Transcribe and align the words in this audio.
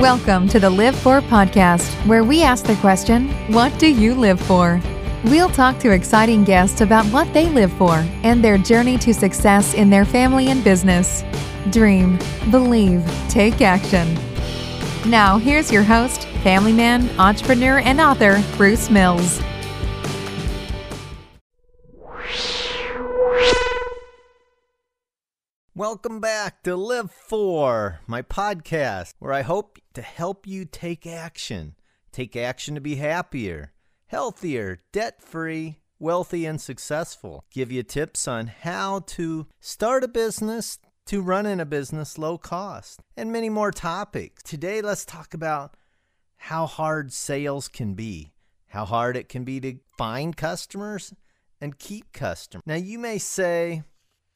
Welcome 0.00 0.48
to 0.48 0.58
the 0.58 0.70
Live 0.70 0.96
For 0.96 1.20
podcast, 1.20 1.92
where 2.06 2.24
we 2.24 2.42
ask 2.42 2.64
the 2.64 2.76
question, 2.76 3.28
What 3.52 3.78
do 3.78 3.86
you 3.86 4.14
live 4.14 4.40
for? 4.40 4.80
We'll 5.24 5.50
talk 5.50 5.78
to 5.80 5.90
exciting 5.90 6.42
guests 6.42 6.80
about 6.80 7.04
what 7.12 7.30
they 7.34 7.50
live 7.50 7.70
for 7.74 7.96
and 8.22 8.42
their 8.42 8.56
journey 8.56 8.96
to 8.96 9.12
success 9.12 9.74
in 9.74 9.90
their 9.90 10.06
family 10.06 10.48
and 10.48 10.64
business. 10.64 11.22
Dream, 11.68 12.18
believe, 12.50 13.04
take 13.28 13.60
action. 13.60 14.18
Now, 15.04 15.36
here's 15.36 15.70
your 15.70 15.82
host, 15.82 16.24
family 16.42 16.72
man, 16.72 17.10
entrepreneur, 17.20 17.80
and 17.80 18.00
author, 18.00 18.42
Bruce 18.56 18.88
Mills. 18.88 19.38
Welcome 25.80 26.20
back 26.20 26.62
to 26.64 26.76
Live 26.76 27.10
For, 27.10 28.00
my 28.06 28.20
podcast, 28.20 29.14
where 29.18 29.32
I 29.32 29.40
hope 29.40 29.78
to 29.94 30.02
help 30.02 30.46
you 30.46 30.66
take 30.66 31.06
action. 31.06 31.74
Take 32.12 32.36
action 32.36 32.74
to 32.74 32.82
be 32.82 32.96
happier, 32.96 33.72
healthier, 34.08 34.82
debt 34.92 35.22
free, 35.22 35.78
wealthy, 35.98 36.44
and 36.44 36.60
successful. 36.60 37.46
Give 37.50 37.72
you 37.72 37.82
tips 37.82 38.28
on 38.28 38.48
how 38.48 39.04
to 39.06 39.46
start 39.58 40.04
a 40.04 40.08
business, 40.08 40.78
to 41.06 41.22
run 41.22 41.46
in 41.46 41.60
a 41.60 41.64
business 41.64 42.18
low 42.18 42.36
cost, 42.36 43.00
and 43.16 43.32
many 43.32 43.48
more 43.48 43.70
topics. 43.70 44.42
Today, 44.42 44.82
let's 44.82 45.06
talk 45.06 45.32
about 45.32 45.78
how 46.36 46.66
hard 46.66 47.10
sales 47.10 47.68
can 47.68 47.94
be, 47.94 48.34
how 48.66 48.84
hard 48.84 49.16
it 49.16 49.30
can 49.30 49.44
be 49.44 49.58
to 49.60 49.76
find 49.96 50.36
customers 50.36 51.14
and 51.58 51.78
keep 51.78 52.12
customers. 52.12 52.64
Now, 52.66 52.74
you 52.74 52.98
may 52.98 53.16
say, 53.16 53.82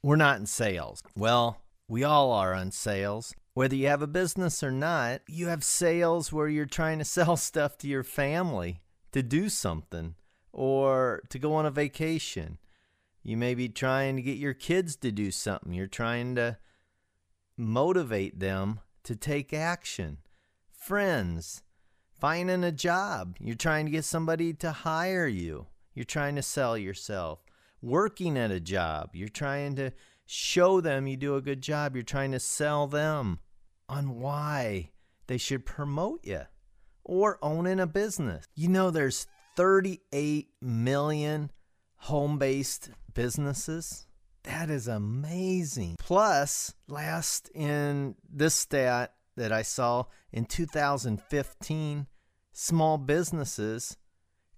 we're 0.05 0.17
not 0.17 0.39
in 0.39 0.45
sales. 0.45 1.03
Well, 1.17 1.63
we 1.89 2.05
all 2.05 2.31
are 2.31 2.53
on 2.53 2.73
sales. 2.73 3.35
Whether 3.55 3.75
you 3.75 3.87
have 3.87 4.03
a 4.03 4.07
business 4.07 4.63
or 4.63 4.71
not, 4.71 5.23
you 5.27 5.47
have 5.47 5.65
sales 5.65 6.31
where 6.31 6.47
you're 6.47 6.67
trying 6.67 6.99
to 6.99 7.05
sell 7.07 7.39
stuff 7.39 7.79
to 7.79 7.89
your 7.89 8.03
family 8.03 8.83
to 9.13 9.23
do 9.23 9.49
something 9.49 10.15
or 10.53 11.23
to 11.31 11.39
go 11.39 11.55
on 11.55 11.65
a 11.65 11.71
vacation. 11.71 12.59
You 13.23 13.39
may 13.39 13.55
be 13.55 13.71
trying 13.71 14.17
to 14.17 14.23
get 14.23 14.37
your 14.37 14.53
kids 14.53 14.95
to 14.97 15.11
do 15.11 15.31
something. 15.31 15.73
You're 15.73 15.87
trying 15.87 16.35
to 16.35 16.59
motivate 17.57 18.41
them 18.41 18.81
to 19.05 19.17
take 19.17 19.55
action. 19.55 20.19
Friends, 20.71 21.63
finding 22.21 22.63
a 22.63 22.73
job. 22.73 23.37
You're 23.41 23.57
trying 23.57 23.87
to 23.87 23.93
get 23.93 24.05
somebody 24.05 24.53
to 24.53 24.71
hire 24.71 25.27
you. 25.27 25.69
You're 25.95 26.05
trying 26.05 26.37
to 26.37 26.43
sell 26.43 26.77
yourself 26.77 27.44
working 27.85 28.39
at 28.39 28.51
a 28.51 28.61
job. 28.61 29.11
You're 29.13 29.29
trying 29.29 29.77
to 29.77 29.93
show 30.27 30.81
them 30.81 31.07
you 31.07 31.17
do 31.17 31.37
a 31.37 31.43
good 31.43 31.61
job. 31.61 31.95
You're 31.95 32.03
trying 32.03 32.33
to 32.33 32.41
sell 32.41 32.87
them 32.87 33.39
on 33.89 34.19
why 34.19 34.91
they 35.27 35.37
should 35.37 35.67
promote 35.67 36.25
you 36.25 36.43
or 37.05 37.39
owning 37.43 37.81
a 37.81 37.87
business. 37.87 38.47
You 38.55 38.69
know, 38.69 38.91
there's 38.91 39.27
38 39.57 40.49
million 40.63 41.51
home 41.97 42.39
based 42.39 42.91
businesses. 43.13 44.07
That 44.45 44.71
is 44.71 44.89
amazing. 44.89 45.97
Plus, 45.99 46.75
last 46.89 47.51
in 47.55 48.15
this 48.31 48.55
stat 48.55 49.15
that 49.37 49.53
I 49.53 49.63
saw 49.63 50.05
in 50.33 50.45
2015, 50.45 52.07
small 52.53 52.99
businesses 52.99 53.97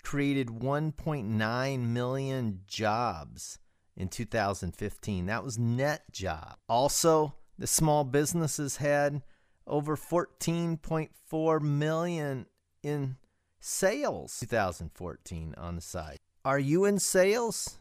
created 0.07 0.47
1.9 0.47 1.81
million 1.81 2.61
jobs 2.69 3.59
in 3.97 4.07
2015. 4.07 5.27
That 5.27 5.43
was 5.43 5.59
net 5.59 6.05
job. 6.12 6.59
Also, 6.69 7.35
the 7.59 7.67
small 7.67 8.05
businesses 8.05 8.77
had 8.77 9.23
over 9.67 9.97
14.4 9.97 11.61
million 11.61 12.47
in 12.84 13.17
sales 13.59 14.39
2014 14.39 15.55
on 15.59 15.75
the 15.75 15.83
side. 15.83 16.19
Are 16.45 16.61
you 16.61 16.84
in 16.84 17.01
sales? 17.01 17.81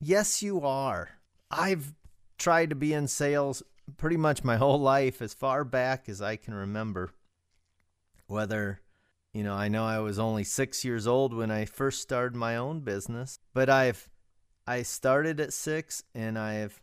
Yes, 0.00 0.42
you 0.42 0.62
are. 0.62 1.10
I've 1.50 1.92
tried 2.38 2.70
to 2.70 2.76
be 2.76 2.94
in 2.94 3.06
sales 3.06 3.62
pretty 3.98 4.16
much 4.16 4.42
my 4.42 4.56
whole 4.56 4.80
life 4.80 5.20
as 5.20 5.34
far 5.34 5.62
back 5.62 6.08
as 6.08 6.22
I 6.22 6.36
can 6.36 6.54
remember. 6.54 7.10
Whether 8.28 8.80
you 9.36 9.44
know, 9.44 9.52
I 9.52 9.68
know 9.68 9.84
I 9.84 9.98
was 9.98 10.18
only 10.18 10.44
six 10.44 10.82
years 10.82 11.06
old 11.06 11.34
when 11.34 11.50
I 11.50 11.66
first 11.66 12.00
started 12.00 12.34
my 12.34 12.56
own 12.56 12.80
business, 12.80 13.38
but 13.52 13.68
I've 13.68 14.08
I 14.66 14.80
started 14.82 15.40
at 15.40 15.52
six 15.52 16.02
and 16.14 16.38
I've 16.38 16.80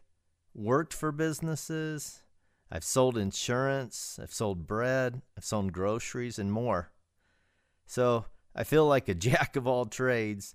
worked 0.53 0.94
for 0.94 1.12
businesses. 1.12 2.22
I've 2.72 2.84
sold 2.84 3.18
insurance, 3.18 4.19
I've 4.22 4.31
sold 4.31 4.68
bread, 4.68 5.24
I've 5.36 5.44
sold 5.44 5.74
groceries 5.74 6.38
and 6.38 6.52
more. 6.52 6.92
So 7.88 8.25
I 8.56 8.63
feel 8.63 8.86
like 8.86 9.09
a 9.09 9.16
jack 9.30 9.56
of 9.56 9.66
all 9.66 9.88
trades 9.88 10.53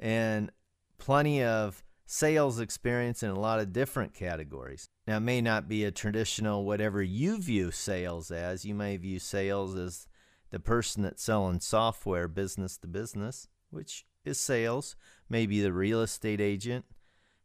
and 0.00 0.50
plenty 0.98 1.44
of 1.44 1.84
sales 2.06 2.58
experience 2.58 3.22
in 3.22 3.30
a 3.30 3.38
lot 3.38 3.60
of 3.60 3.72
different 3.72 4.14
categories. 4.14 4.88
Now, 5.06 5.18
it 5.18 5.20
may 5.20 5.40
not 5.40 5.68
be 5.68 5.84
a 5.84 5.92
traditional 5.92 6.64
whatever 6.64 7.04
you 7.04 7.40
view 7.40 7.70
sales 7.70 8.32
as. 8.32 8.64
You 8.64 8.74
may 8.74 8.96
view 8.96 9.20
sales 9.20 9.76
as 9.76 10.08
the 10.50 10.60
person 10.60 11.02
that's 11.02 11.22
selling 11.22 11.60
software 11.60 12.28
business 12.28 12.76
to 12.78 12.86
business, 12.86 13.48
which 13.70 14.06
is 14.24 14.38
sales, 14.38 14.96
maybe 15.28 15.60
the 15.60 15.72
real 15.72 16.00
estate 16.02 16.40
agent 16.40 16.84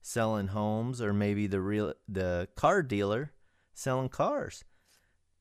selling 0.02 0.48
homes 0.48 1.02
or 1.02 1.14
maybe 1.14 1.48
the 1.48 1.62
real 1.62 1.94
the 2.08 2.48
car 2.56 2.82
dealer 2.82 3.32
selling 3.74 4.10
cars. 4.10 4.64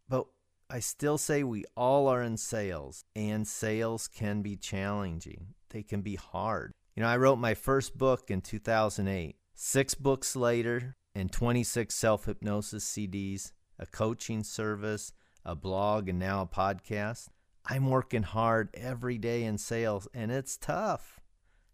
But 0.09 0.27
I 0.69 0.81
still 0.81 1.19
say 1.19 1.43
we 1.43 1.65
all 1.77 2.09
are 2.09 2.23
in 2.23 2.37
sales 2.37 3.05
and 3.17 3.47
sales 3.47 4.07
can 4.07 4.43
be 4.43 4.57
challenging. 4.57 5.55
They 5.71 5.83
can 5.83 6.03
be 6.03 6.17
hard. 6.17 6.73
You 6.95 7.03
know, 7.03 7.09
I 7.09 7.17
wrote 7.17 7.39
my 7.39 7.55
first 7.55 7.97
book 7.97 8.31
in 8.31 8.41
2008. 8.41 9.37
6 9.55 9.95
books 9.97 10.37
later 10.37 10.97
and 11.15 11.31
26 11.31 11.95
self-hypnosis 11.95 12.85
CDs, 12.85 13.53
a 13.79 13.87
coaching 13.87 14.43
service, 14.43 15.13
a 15.45 15.55
blog 15.55 16.09
and 16.09 16.19
now 16.19 16.43
a 16.43 16.47
podcast. 16.47 17.29
I'm 17.67 17.91
working 17.91 18.23
hard 18.23 18.71
every 18.75 19.19
day 19.19 19.45
in 19.45 19.59
sales 19.59 20.09
and 20.15 20.31
it's 20.31 20.57
tough. 20.57 21.21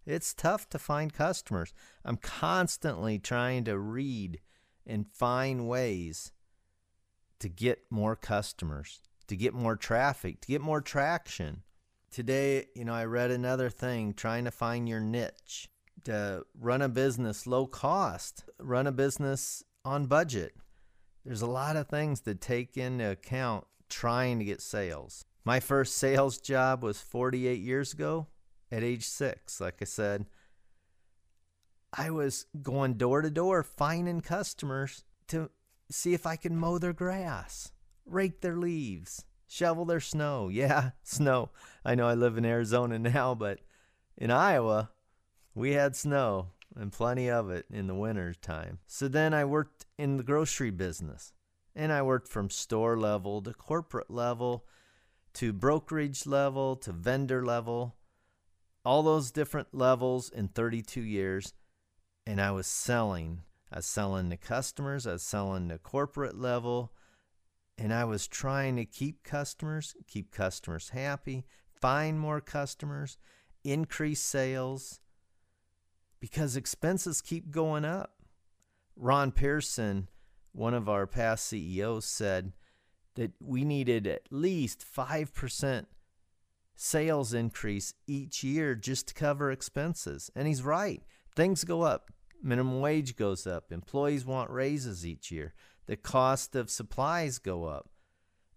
It's 0.04 0.34
tough 0.34 0.68
to 0.70 0.78
find 0.78 1.12
customers. 1.12 1.72
I'm 2.04 2.16
constantly 2.16 3.18
trying 3.18 3.64
to 3.64 3.78
read 3.78 4.40
and 4.86 5.06
find 5.06 5.68
ways 5.68 6.32
to 7.40 7.48
get 7.48 7.84
more 7.90 8.14
customers, 8.14 9.00
to 9.26 9.36
get 9.36 9.52
more 9.52 9.76
traffic, 9.76 10.40
to 10.42 10.48
get 10.48 10.60
more 10.60 10.80
traction. 10.80 11.62
Today, 12.10 12.66
you 12.74 12.84
know, 12.84 12.94
I 12.94 13.04
read 13.04 13.30
another 13.30 13.68
thing 13.68 14.14
trying 14.14 14.44
to 14.44 14.50
find 14.50 14.88
your 14.88 15.00
niche, 15.00 15.68
to 16.04 16.44
run 16.58 16.82
a 16.82 16.88
business 16.88 17.46
low 17.46 17.66
cost, 17.66 18.44
run 18.60 18.86
a 18.86 18.92
business 18.92 19.64
on 19.84 20.06
budget. 20.06 20.54
There's 21.24 21.42
a 21.42 21.46
lot 21.46 21.74
of 21.74 21.88
things 21.88 22.20
to 22.20 22.34
take 22.36 22.76
into 22.76 23.10
account 23.10 23.66
trying 23.88 24.38
to 24.38 24.44
get 24.44 24.62
sales. 24.62 25.24
My 25.46 25.60
first 25.60 25.96
sales 25.96 26.38
job 26.38 26.82
was 26.82 27.00
48 27.00 27.60
years 27.60 27.92
ago 27.92 28.26
at 28.72 28.82
age 28.82 29.04
six. 29.04 29.60
Like 29.60 29.76
I 29.80 29.84
said, 29.84 30.26
I 31.92 32.10
was 32.10 32.46
going 32.62 32.94
door 32.94 33.22
to 33.22 33.30
door 33.30 33.62
finding 33.62 34.22
customers 34.22 35.04
to 35.28 35.50
see 35.88 36.14
if 36.14 36.26
I 36.26 36.34
could 36.34 36.50
mow 36.50 36.78
their 36.78 36.92
grass, 36.92 37.70
rake 38.04 38.40
their 38.40 38.56
leaves, 38.56 39.24
shovel 39.46 39.84
their 39.84 40.00
snow. 40.00 40.48
Yeah, 40.52 40.90
snow. 41.04 41.50
I 41.84 41.94
know 41.94 42.08
I 42.08 42.14
live 42.14 42.36
in 42.36 42.44
Arizona 42.44 42.98
now, 42.98 43.36
but 43.36 43.60
in 44.18 44.32
Iowa, 44.32 44.90
we 45.54 45.74
had 45.74 45.94
snow 45.94 46.48
and 46.74 46.90
plenty 46.90 47.30
of 47.30 47.50
it 47.50 47.66
in 47.70 47.86
the 47.86 47.94
winter 47.94 48.34
time. 48.34 48.80
So 48.88 49.06
then 49.06 49.32
I 49.32 49.44
worked 49.44 49.86
in 49.96 50.16
the 50.16 50.24
grocery 50.24 50.72
business 50.72 51.32
and 51.72 51.92
I 51.92 52.02
worked 52.02 52.26
from 52.26 52.50
store 52.50 52.98
level 52.98 53.42
to 53.42 53.52
corporate 53.54 54.10
level 54.10 54.66
to 55.36 55.52
brokerage 55.52 56.26
level 56.26 56.76
to 56.76 56.92
vendor 56.92 57.44
level, 57.44 57.94
all 58.86 59.02
those 59.02 59.30
different 59.30 59.68
levels 59.74 60.30
in 60.30 60.48
32 60.48 61.02
years. 61.02 61.52
And 62.26 62.40
I 62.40 62.52
was 62.52 62.66
selling. 62.66 63.42
I 63.70 63.76
was 63.76 63.86
selling 63.86 64.30
to 64.30 64.38
customers, 64.38 65.06
I 65.06 65.12
was 65.12 65.22
selling 65.22 65.68
to 65.68 65.78
corporate 65.78 66.38
level, 66.38 66.92
and 67.76 67.92
I 67.92 68.04
was 68.04 68.26
trying 68.26 68.76
to 68.76 68.86
keep 68.86 69.24
customers, 69.24 69.94
keep 70.06 70.32
customers 70.32 70.90
happy, 70.90 71.44
find 71.80 72.18
more 72.18 72.40
customers, 72.40 73.18
increase 73.62 74.22
sales 74.22 75.00
because 76.20 76.56
expenses 76.56 77.20
keep 77.20 77.50
going 77.50 77.84
up. 77.84 78.22
Ron 78.96 79.32
Pearson, 79.32 80.08
one 80.52 80.72
of 80.72 80.88
our 80.88 81.06
past 81.06 81.46
CEOs, 81.46 82.06
said, 82.06 82.52
that 83.16 83.32
we 83.40 83.64
needed 83.64 84.06
at 84.06 84.22
least 84.30 84.84
5% 84.84 85.86
sales 86.76 87.34
increase 87.34 87.94
each 88.06 88.44
year 88.44 88.74
just 88.74 89.08
to 89.08 89.14
cover 89.14 89.50
expenses. 89.50 90.30
And 90.36 90.46
he's 90.46 90.62
right. 90.62 91.02
Things 91.34 91.64
go 91.64 91.82
up. 91.82 92.10
Minimum 92.42 92.80
wage 92.80 93.16
goes 93.16 93.46
up. 93.46 93.72
Employees 93.72 94.24
want 94.24 94.50
raises 94.50 95.04
each 95.04 95.30
year. 95.30 95.54
The 95.86 95.96
cost 95.96 96.54
of 96.54 96.70
supplies 96.70 97.38
go 97.38 97.64
up. 97.64 97.88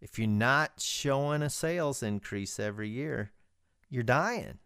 If 0.02 0.18
you're 0.18 0.28
not 0.28 0.80
showing 0.80 1.42
a 1.42 1.50
sales 1.50 2.04
increase 2.04 2.60
every 2.60 2.90
year, 2.90 3.32
you're 3.90 4.04
dying. 4.04 4.60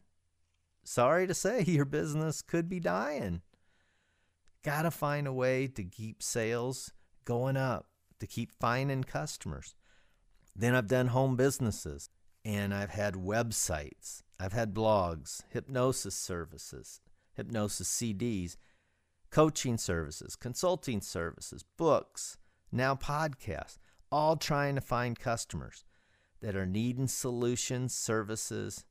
Sorry 0.83 1.27
to 1.27 1.33
say, 1.33 1.61
your 1.67 1.85
business 1.85 2.41
could 2.41 2.69
be 2.69 2.79
dying. 2.79 3.41
Got 4.63 4.83
to 4.83 4.91
find 4.91 5.27
a 5.27 5.33
way 5.33 5.67
to 5.67 5.83
keep 5.83 6.23
sales 6.23 6.91
going 7.25 7.57
up, 7.57 7.87
to 8.19 8.27
keep 8.27 8.51
finding 8.51 9.03
customers. 9.03 9.75
Then 10.55 10.75
I've 10.75 10.87
done 10.87 11.07
home 11.07 11.35
businesses 11.35 12.09
and 12.45 12.73
I've 12.73 12.91
had 12.91 13.15
websites, 13.15 14.21
I've 14.39 14.53
had 14.53 14.73
blogs, 14.73 15.43
hypnosis 15.49 16.15
services, 16.15 17.01
hypnosis 17.33 17.87
CDs, 17.89 18.57
coaching 19.29 19.77
services, 19.77 20.35
consulting 20.35 21.01
services, 21.01 21.63
books, 21.77 22.37
now 22.71 22.95
podcasts, 22.95 23.77
all 24.11 24.35
trying 24.35 24.75
to 24.75 24.81
find 24.81 25.19
customers 25.19 25.85
that 26.41 26.55
are 26.55 26.65
needing 26.65 27.07
solutions, 27.07 27.93
services, 27.95 28.85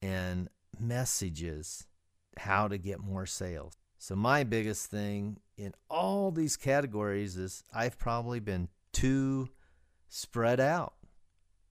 and 0.00 0.48
messages 0.78 1.86
how 2.38 2.68
to 2.68 2.78
get 2.78 3.00
more 3.00 3.26
sales. 3.26 3.76
So, 3.98 4.14
my 4.14 4.44
biggest 4.44 4.86
thing 4.86 5.38
in 5.56 5.74
all 5.90 6.30
these 6.30 6.56
categories 6.56 7.36
is 7.36 7.64
I've 7.74 7.98
probably 7.98 8.40
been 8.40 8.68
too 8.92 9.48
spread 10.08 10.60
out, 10.60 10.94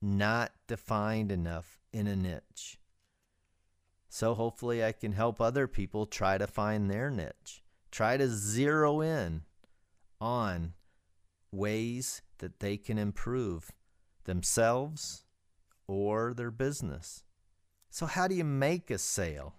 not 0.01 0.51
defined 0.67 1.31
enough 1.31 1.79
in 1.91 2.07
a 2.07 2.15
niche. 2.15 2.77
So, 4.09 4.33
hopefully, 4.33 4.83
I 4.83 4.91
can 4.91 5.11
help 5.11 5.41
other 5.41 5.67
people 5.67 6.05
try 6.05 6.37
to 6.37 6.47
find 6.47 6.89
their 6.89 7.09
niche, 7.09 7.61
try 7.91 8.17
to 8.17 8.29
zero 8.29 9.01
in 9.01 9.43
on 10.21 10.73
ways 11.51 12.21
that 12.37 12.59
they 12.59 12.77
can 12.77 12.97
improve 12.97 13.71
themselves 14.23 15.25
or 15.87 16.33
their 16.33 16.51
business. 16.51 17.23
So, 17.89 18.05
how 18.05 18.27
do 18.27 18.35
you 18.35 18.43
make 18.43 18.89
a 18.89 18.97
sale? 18.97 19.53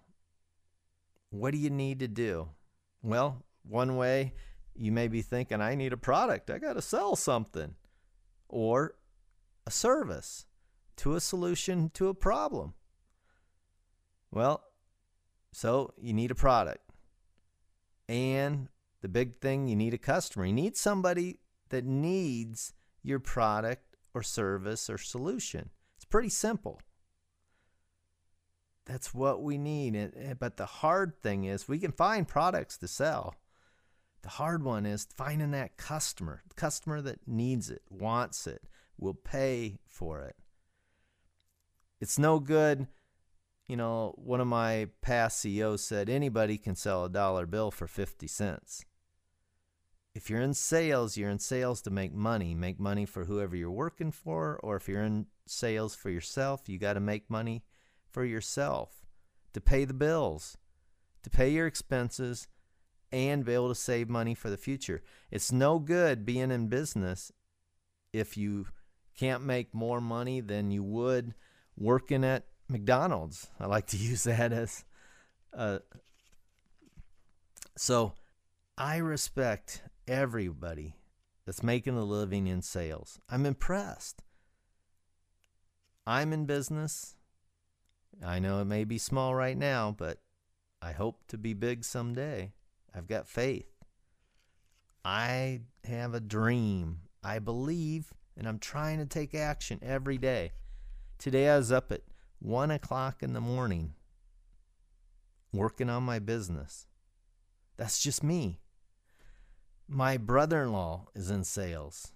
What 1.31 1.53
do 1.53 1.59
you 1.59 1.71
need 1.71 2.01
to 2.01 2.09
do? 2.09 2.49
Well, 3.03 3.43
one 3.63 3.97
way 3.97 4.33
you 4.75 4.93
may 4.93 5.09
be 5.09 5.23
thinking, 5.23 5.61
I 5.61 5.75
need 5.75 5.93
a 5.93 5.99
product, 5.99 6.51
I 6.51 6.59
got 6.59 6.75
to 6.75 6.83
sell 6.83 7.17
something, 7.17 7.75
or 8.49 8.95
a 9.67 9.71
service 9.71 10.47
to 10.97 11.15
a 11.15 11.21
solution 11.21 11.91
to 11.91 12.09
a 12.09 12.15
problem. 12.15 12.75
Well, 14.31 14.63
so 15.53 15.95
you 16.01 16.13
need 16.13 16.31
a 16.31 16.35
product. 16.35 16.91
And 18.09 18.69
the 19.03 19.09
big 19.09 19.41
thing, 19.41 19.69
you 19.69 19.77
need 19.77 19.95
a 19.95 19.99
customer. 19.99 20.47
You 20.47 20.53
need 20.53 20.77
somebody 20.77 21.41
that 21.71 21.85
needs 21.85 22.73
your 23.03 23.19
product 23.19 23.97
or 24.15 24.23
service 24.23 24.89
or 24.89 24.99
solution. 24.99 25.71
It's 25.97 26.05
pretty 26.05 26.29
simple. 26.29 26.81
That's 28.85 29.13
what 29.13 29.43
we 29.43 29.59
need. 29.59 30.37
But 30.39 30.57
the 30.57 30.67
hard 30.67 31.21
thing 31.23 31.45
is, 31.45 31.69
we 31.69 31.79
can 31.79 31.93
find 31.93 32.29
products 32.29 32.79
to 32.79 32.89
sell. 32.89 33.35
The 34.27 34.33
hard 34.33 34.65
one 34.65 34.87
is 34.87 35.07
finding 35.15 35.53
that 35.53 35.77
customer, 35.77 36.43
the 36.49 36.57
customer 36.57 37.01
that 37.01 37.29
needs 37.29 37.71
it, 37.71 37.83
wants 37.89 38.49
it, 38.49 38.61
will 38.99 39.15
pay 39.15 39.79
for 39.87 40.23
it. 40.23 40.35
It's 42.01 42.19
no 42.19 42.41
good, 42.41 42.89
you 43.69 43.77
know, 43.77 44.17
one 44.17 44.41
of 44.41 44.49
my 44.49 44.89
past 45.01 45.39
CEOs 45.39 45.85
said 45.85 46.11
anybody 46.11 46.59
can 46.59 46.75
sell 46.75 47.05
a 47.05 47.09
dollar 47.09 47.47
bill 47.47 47.71
for 47.71 47.87
50 47.87 48.27
cents. 48.27 48.85
If 50.13 50.29
you're 50.29 50.41
in 50.41 50.55
sales, 50.55 51.17
you're 51.17 51.31
in 51.31 51.39
sales 51.39 51.81
to 51.83 51.91
make 51.91 52.13
money, 52.13 52.53
make 52.53 52.81
money 52.81 53.07
for 53.07 53.27
whoever 53.27 53.55
you're 53.55 53.71
working 53.71 54.11
for, 54.11 54.59
or 54.61 54.75
if 54.75 54.89
you're 54.89 55.05
in 55.05 55.27
sales 55.47 55.95
for 55.95 56.11
yourself, 56.11 56.69
you 56.69 56.81
got 56.81 56.95
to 56.95 57.01
make 57.01 57.31
money 57.31 57.63
for 58.11 58.25
yourself 58.25 59.07
to 59.53 59.61
pay 59.61 59.85
the 59.85 59.95
bills, 59.95 60.59
to 61.23 61.31
pay 61.31 61.49
your 61.49 61.69
expenses, 61.69 62.49
and 63.13 63.45
be 63.45 63.55
able 63.55 63.69
to 63.69 63.75
save 63.75 64.09
money 64.09 64.35
for 64.35 64.51
the 64.51 64.57
future. 64.57 65.03
It's 65.31 65.53
no 65.53 65.79
good 65.79 66.27
being 66.27 66.51
in 66.51 66.69
business 66.69 67.33
if 68.13 68.37
you 68.37 68.67
can't 69.17 69.43
make 69.43 69.75
more 69.75 70.01
money 70.01 70.41
than 70.41 70.71
you 70.71 70.83
would 70.83 71.35
working 71.77 72.25
at 72.25 72.45
McDonald's. 72.69 73.49
I 73.59 73.67
like 73.67 73.87
to 73.89 73.97
use 73.97 74.25
that 74.25 74.53
as 74.53 74.85
uh, 75.57 75.79
so 77.77 78.13
I 78.77 78.97
respect 78.97 79.83
everybody 80.09 80.97
that's 81.45 81.63
making 81.63 81.97
a 81.97 82.05
living 82.05 82.47
in 82.47 82.63
sales. 82.63 83.19
I'm 83.29 83.47
impressed. 83.47 84.23
I'm 86.07 86.33
in 86.33 86.47
business. 86.47 87.17
I 88.25 88.39
know 88.39 88.61
it 88.61 88.65
may 88.65 88.85
be 88.85 88.99
small 88.99 89.35
right 89.35 89.57
now, 89.57 89.95
but 89.97 90.19
I 90.81 90.93
hope 90.93 91.27
to 91.29 91.39
be 91.39 91.53
big 91.53 91.85
someday. 91.85 92.53
I've 92.97 93.07
got 93.07 93.29
faith. 93.29 93.71
I 95.05 95.61
have 95.85 96.15
a 96.15 96.21
dream. 96.21 97.01
I 97.23 97.39
believe, 97.41 98.15
and 98.37 98.49
I'm 98.49 98.59
trying 98.59 98.99
to 98.99 99.07
take 99.07 99.35
action 99.35 99.79
every 99.83 100.17
day. 100.17 100.53
Today 101.19 101.49
I 101.49 101.59
was 101.59 101.71
up 101.71 101.93
at 101.93 102.03
1 102.39 102.71
o'clock 102.71 103.23
in 103.23 103.33
the 103.33 103.41
morning 103.41 103.95
working 105.53 105.91
on 105.91 106.05
my 106.05 106.19
business. 106.19 106.87
That's 107.77 108.03
just 108.03 108.23
me. 108.23 108.61
My 109.89 110.17
brother 110.17 110.63
in 110.63 110.73
law 110.73 111.09
is 111.15 111.31
in 111.31 111.45
sales. 111.45 112.13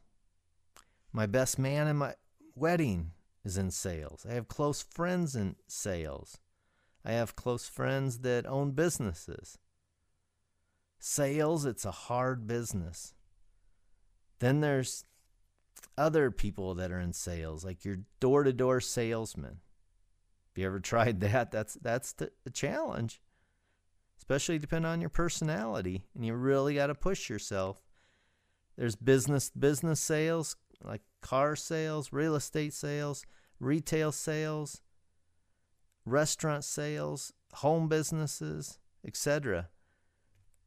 My 1.13 1.27
best 1.27 1.59
man 1.59 1.89
in 1.89 1.97
my 1.97 2.15
wedding 2.55 3.13
is 3.45 3.57
in 3.57 3.71
sales. 3.71 4.27
I 4.29 4.35
have 4.35 4.49
close 4.49 4.83
friends 4.83 5.37
in 5.37 5.57
sales. 5.67 6.39
I 7.05 7.13
have 7.13 7.37
close 7.37 7.69
friends 7.69 8.19
that 8.21 8.47
own 8.47 8.73
businesses. 8.73 9.59
Sales, 11.01 11.65
it's 11.65 11.87
a 11.87 11.91
hard 11.91 12.47
business. 12.47 13.15
Then 14.39 14.61
there's 14.61 15.05
other 15.97 16.31
people 16.31 16.75
that 16.75 16.93
are 16.93 17.01
in 17.01 17.15
sales, 17.15 17.65
like 17.65 17.87
your 17.87 18.01
door 18.21 18.45
to 18.45 18.53
door 18.53 18.81
salesman. 18.81 19.61
Have 20.49 20.59
you 20.59 20.67
ever 20.67 20.79
tried 20.81 21.21
that? 21.21 21.51
That's 21.51 21.75
that's 21.75 22.13
the 22.13 22.31
challenge. 22.53 23.21
Especially 24.19 24.59
depending 24.59 24.91
on 24.91 25.01
your 25.01 25.11
personality. 25.11 26.05
And 26.15 26.25
you 26.25 26.35
really 26.35 26.75
got 26.75 26.89
to 26.89 26.95
push 26.95 27.31
yourself. 27.31 27.83
There's 28.77 28.95
business 28.95 29.51
business 29.51 30.01
sales, 30.01 30.57
like 30.85 31.01
car 31.23 31.57
sales, 31.57 32.13
real 32.13 32.35
estate 32.35 32.75
sales, 32.75 33.25
retail 33.59 34.13
sales, 34.13 34.83
restaurant 36.05 36.65
sales, 36.65 37.33
home 37.55 37.89
businesses, 37.89 38.79
etc. 39.07 39.71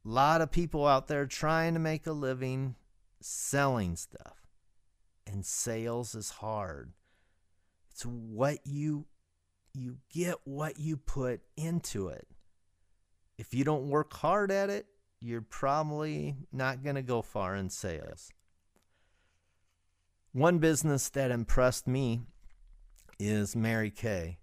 A 0.04 0.08
lot 0.08 0.40
of 0.40 0.50
people 0.50 0.86
out 0.86 1.06
there 1.06 1.26
trying 1.26 1.74
to 1.74 1.80
make 1.80 2.06
a 2.06 2.12
living 2.12 2.74
selling 3.20 3.96
stuff. 3.96 4.46
And 5.26 5.44
sales 5.44 6.14
is 6.14 6.30
hard. 6.30 6.92
It's 7.90 8.04
what 8.04 8.58
you 8.66 9.06
you 9.72 9.96
get 10.12 10.36
what 10.44 10.78
you 10.78 10.96
put 10.96 11.40
into 11.56 12.08
it. 12.08 12.28
If 13.38 13.54
you 13.54 13.64
don't 13.64 13.88
work 13.88 14.12
hard 14.12 14.50
at 14.50 14.70
it, 14.70 14.86
you're 15.20 15.40
probably 15.40 16.36
not 16.52 16.82
going 16.82 16.94
to 16.96 17.02
go 17.02 17.22
far 17.22 17.56
in 17.56 17.70
sales. 17.70 18.30
One 20.32 20.58
business 20.58 21.08
that 21.10 21.30
impressed 21.30 21.86
me 21.86 22.22
is 23.18 23.56
Mary 23.56 23.90
Kay. 23.90 24.38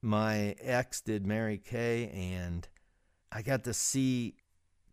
My 0.00 0.54
ex 0.60 1.00
did 1.00 1.26
Mary 1.26 1.58
Kay, 1.58 2.08
and 2.08 2.66
I 3.30 3.42
got 3.42 3.64
to 3.64 3.74
see 3.74 4.36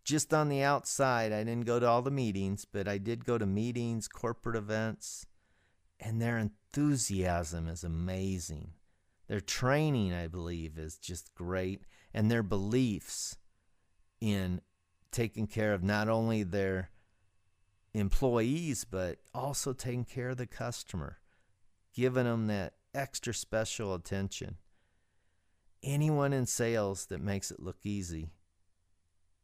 just 0.04 0.32
on 0.32 0.48
the 0.48 0.62
outside. 0.62 1.32
I 1.32 1.42
didn't 1.42 1.66
go 1.66 1.80
to 1.80 1.86
all 1.86 2.02
the 2.02 2.10
meetings, 2.10 2.64
but 2.64 2.86
I 2.86 2.98
did 2.98 3.24
go 3.24 3.38
to 3.38 3.46
meetings, 3.46 4.08
corporate 4.08 4.56
events, 4.56 5.26
and 5.98 6.20
their 6.20 6.38
enthusiasm 6.38 7.68
is 7.68 7.82
amazing. 7.82 8.72
Their 9.28 9.40
training, 9.40 10.12
I 10.12 10.28
believe, 10.28 10.78
is 10.78 10.96
just 10.96 11.34
great, 11.34 11.82
and 12.14 12.30
their 12.30 12.44
beliefs 12.44 13.36
in 14.20 14.60
taking 15.10 15.46
care 15.46 15.74
of 15.74 15.82
not 15.82 16.08
only 16.08 16.42
their 16.42 16.90
employees, 17.94 18.84
but 18.84 19.18
also 19.34 19.72
taking 19.72 20.04
care 20.04 20.30
of 20.30 20.36
the 20.36 20.46
customer, 20.46 21.18
giving 21.94 22.24
them 22.24 22.46
that 22.46 22.74
extra 22.94 23.34
special 23.34 23.94
attention. 23.94 24.56
Anyone 25.82 26.32
in 26.32 26.46
sales 26.46 27.06
that 27.06 27.20
makes 27.20 27.50
it 27.50 27.60
look 27.60 27.78
easy, 27.84 28.30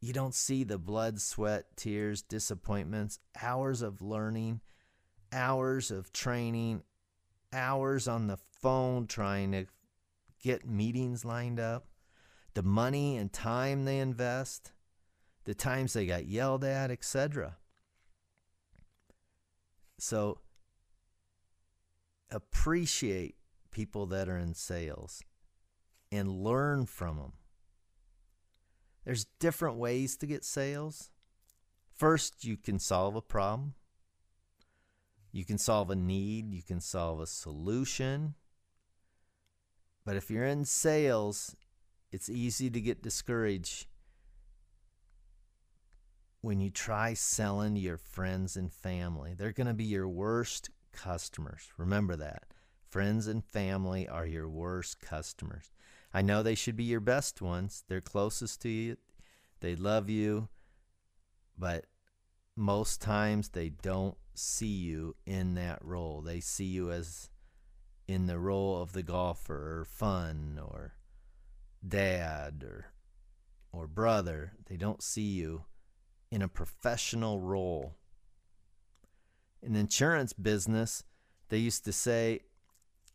you 0.01 0.11
don't 0.11 0.35
see 0.35 0.63
the 0.63 0.77
blood, 0.77 1.21
sweat, 1.21 1.65
tears, 1.77 2.21
disappointments, 2.21 3.19
hours 3.41 3.81
of 3.81 4.01
learning, 4.01 4.59
hours 5.31 5.91
of 5.91 6.11
training, 6.11 6.83
hours 7.53 8.07
on 8.07 8.27
the 8.27 8.37
phone 8.61 9.07
trying 9.07 9.53
to 9.53 9.65
get 10.41 10.67
meetings 10.67 11.23
lined 11.23 11.59
up, 11.59 11.87
the 12.53 12.63
money 12.63 13.15
and 13.15 13.31
time 13.31 13.85
they 13.85 13.99
invest, 13.99 14.73
the 15.45 15.53
times 15.53 15.93
they 15.93 16.05
got 16.05 16.25
yelled 16.25 16.65
at, 16.65 16.91
etc. 16.91 17.55
So 19.99 20.39
appreciate 22.29 23.35
people 23.71 24.05
that 24.07 24.27
are 24.27 24.37
in 24.37 24.53
sales 24.53 25.23
and 26.13 26.43
learn 26.43 26.85
from 26.85 27.17
them. 27.17 27.33
There's 29.03 29.25
different 29.39 29.77
ways 29.77 30.15
to 30.17 30.27
get 30.27 30.45
sales. 30.45 31.09
First, 31.91 32.45
you 32.45 32.55
can 32.55 32.79
solve 32.79 33.15
a 33.15 33.21
problem. 33.21 33.73
You 35.31 35.43
can 35.43 35.57
solve 35.57 35.89
a 35.89 35.95
need, 35.95 36.53
you 36.53 36.61
can 36.61 36.79
solve 36.79 37.19
a 37.19 37.25
solution. 37.25 38.35
But 40.05 40.15
if 40.15 40.29
you're 40.29 40.45
in 40.45 40.65
sales, 40.65 41.55
it's 42.11 42.29
easy 42.29 42.69
to 42.69 42.79
get 42.79 43.01
discouraged 43.01 43.87
when 46.41 46.59
you 46.59 46.69
try 46.69 47.15
selling 47.15 47.73
to 47.73 47.79
your 47.79 47.97
friends 47.97 48.55
and 48.55 48.71
family. 48.71 49.33
They're 49.33 49.53
going 49.53 49.67
to 49.67 49.73
be 49.73 49.85
your 49.85 50.07
worst 50.07 50.69
customers. 50.91 51.71
Remember 51.77 52.15
that. 52.17 52.43
Friends 52.89 53.25
and 53.27 53.43
family 53.43 54.07
are 54.07 54.27
your 54.27 54.47
worst 54.47 54.99
customers. 54.99 55.71
I 56.13 56.21
know 56.21 56.43
they 56.43 56.55
should 56.55 56.75
be 56.75 56.83
your 56.83 56.99
best 56.99 57.41
ones. 57.41 57.83
They're 57.87 58.01
closest 58.01 58.61
to 58.61 58.69
you. 58.69 58.97
They 59.61 59.75
love 59.75 60.09
you. 60.09 60.49
But 61.57 61.85
most 62.55 63.01
times 63.01 63.49
they 63.49 63.69
don't 63.69 64.17
see 64.35 64.65
you 64.67 65.15
in 65.25 65.55
that 65.55 65.83
role. 65.83 66.21
They 66.21 66.39
see 66.39 66.65
you 66.65 66.91
as 66.91 67.29
in 68.07 68.27
the 68.27 68.37
role 68.37 68.81
of 68.81 68.93
the 68.93 69.03
golfer 69.03 69.79
or 69.79 69.85
fun 69.85 70.59
or 70.61 70.93
dad 71.85 72.63
or 72.63 72.87
or 73.71 73.87
brother. 73.87 74.53
They 74.67 74.77
don't 74.77 75.01
see 75.01 75.21
you 75.21 75.65
in 76.31 76.41
a 76.41 76.47
professional 76.47 77.39
role. 77.39 77.95
In 79.61 79.73
the 79.73 79.79
insurance 79.79 80.33
business, 80.33 81.03
they 81.49 81.57
used 81.57 81.85
to 81.85 81.93
say 81.93 82.41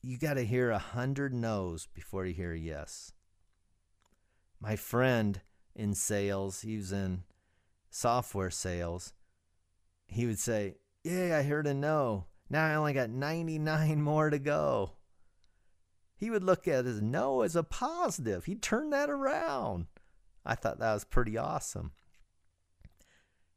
you 0.03 0.19
got 0.19 0.35
to 0.35 0.45
hear 0.45 0.71
a 0.71 0.79
hundred 0.79 1.35
no's 1.35 1.87
before 1.87 2.25
you 2.25 2.35
hear 2.35 2.53
a 2.53 2.59
yes. 2.59 3.13
My 4.61 4.77
friend 4.77 5.41
in 5.75 5.95
sales, 5.95 6.61
he 6.63 6.77
was 6.77 6.93
in 6.93 7.23
software 7.91 8.51
sales, 8.51 9.13
he 10.07 10.27
would 10.27 10.39
say, 10.39 10.77
Yeah, 11.05 11.39
I 11.39 11.43
heard 11.43 11.67
a 11.67 11.75
no. 11.75 12.27
Now 12.51 12.67
I 12.67 12.75
only 12.75 12.93
got 12.93 13.11
99 13.11 14.03
more 14.03 14.31
to 14.31 14.39
go. 14.39 14.93
He 16.17 16.31
would 16.31 16.43
look 16.43 16.67
at 16.67 16.85
his 16.85 17.01
no 17.01 17.43
as 17.43 17.55
a 17.55 17.63
positive. 17.63 18.47
He'd 18.47 18.63
turn 18.63 18.91
that 18.91 19.09
around. 19.09 19.87
I 20.45 20.55
thought 20.55 20.81
that 20.81 20.95
was 20.95 21.05
pretty 21.05 21.37
awesome. 21.37 21.93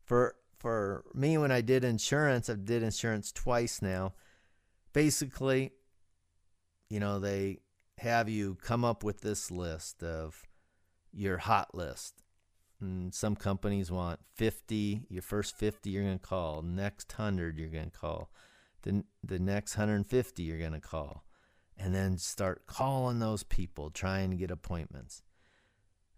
For 0.03 0.35
for 0.59 1.05
me 1.15 1.39
when 1.39 1.51
I 1.51 1.61
did 1.61 1.83
insurance, 1.83 2.49
I've 2.49 2.65
did 2.65 2.83
insurance 2.83 3.31
twice 3.31 3.81
now. 3.81 4.13
Basically, 4.93 5.71
you 6.91 6.99
know, 6.99 7.19
they 7.19 7.59
have 7.99 8.27
you 8.27 8.57
come 8.61 8.83
up 8.83 9.01
with 9.01 9.21
this 9.21 9.49
list 9.49 10.03
of 10.03 10.43
your 11.13 11.37
hot 11.37 11.73
list 11.73 12.21
and 12.81 13.13
some 13.13 13.35
companies 13.35 13.89
want 13.89 14.19
50, 14.35 15.05
your 15.07 15.21
first 15.21 15.55
50 15.57 15.89
you're 15.89 16.03
going 16.03 16.19
to 16.19 16.27
call, 16.27 16.61
next 16.61 17.17
100 17.17 17.57
you're 17.57 17.69
going 17.69 17.91
to 17.91 17.97
call, 17.97 18.29
the, 18.81 19.05
the 19.23 19.39
next 19.39 19.77
150 19.77 20.43
you're 20.43 20.59
going 20.59 20.73
to 20.73 20.81
call. 20.81 21.23
And 21.77 21.95
then 21.95 22.17
start 22.17 22.67
calling 22.67 23.19
those 23.19 23.43
people, 23.43 23.89
trying 23.89 24.29
to 24.31 24.35
get 24.35 24.51
appointments. 24.51 25.23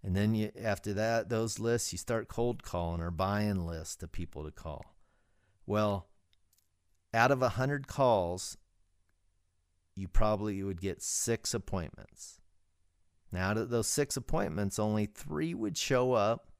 And 0.02 0.16
then 0.16 0.34
you, 0.34 0.52
after 0.60 0.92
that, 0.94 1.30
those 1.30 1.60
lists, 1.60 1.92
you 1.92 1.98
start 1.98 2.28
cold 2.28 2.64
calling 2.64 3.00
or 3.00 3.12
buying 3.12 3.66
lists 3.66 4.02
of 4.02 4.12
people 4.12 4.44
to 4.44 4.52
call. 4.52 4.96
Well, 5.66 6.08
out 7.14 7.32
of 7.32 7.42
100 7.42 7.88
calls, 7.88 8.58
you 9.96 10.08
probably 10.08 10.62
would 10.64 10.82
get 10.82 11.02
six 11.02 11.54
appointments. 11.54 12.40
Now, 13.32 13.50
out 13.50 13.58
of 13.58 13.70
those 13.70 13.88
six 13.88 14.16
appointments, 14.16 14.78
only 14.78 15.06
three 15.06 15.54
would 15.54 15.78
show 15.78 16.14
up 16.14 16.54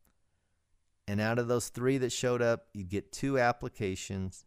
and 1.08 1.20
out 1.20 1.40
of 1.40 1.48
those 1.48 1.70
three 1.70 1.98
that 1.98 2.12
showed 2.12 2.42
up, 2.42 2.68
you'd 2.74 2.90
get 2.90 3.12
two 3.12 3.38
applications. 3.38 4.46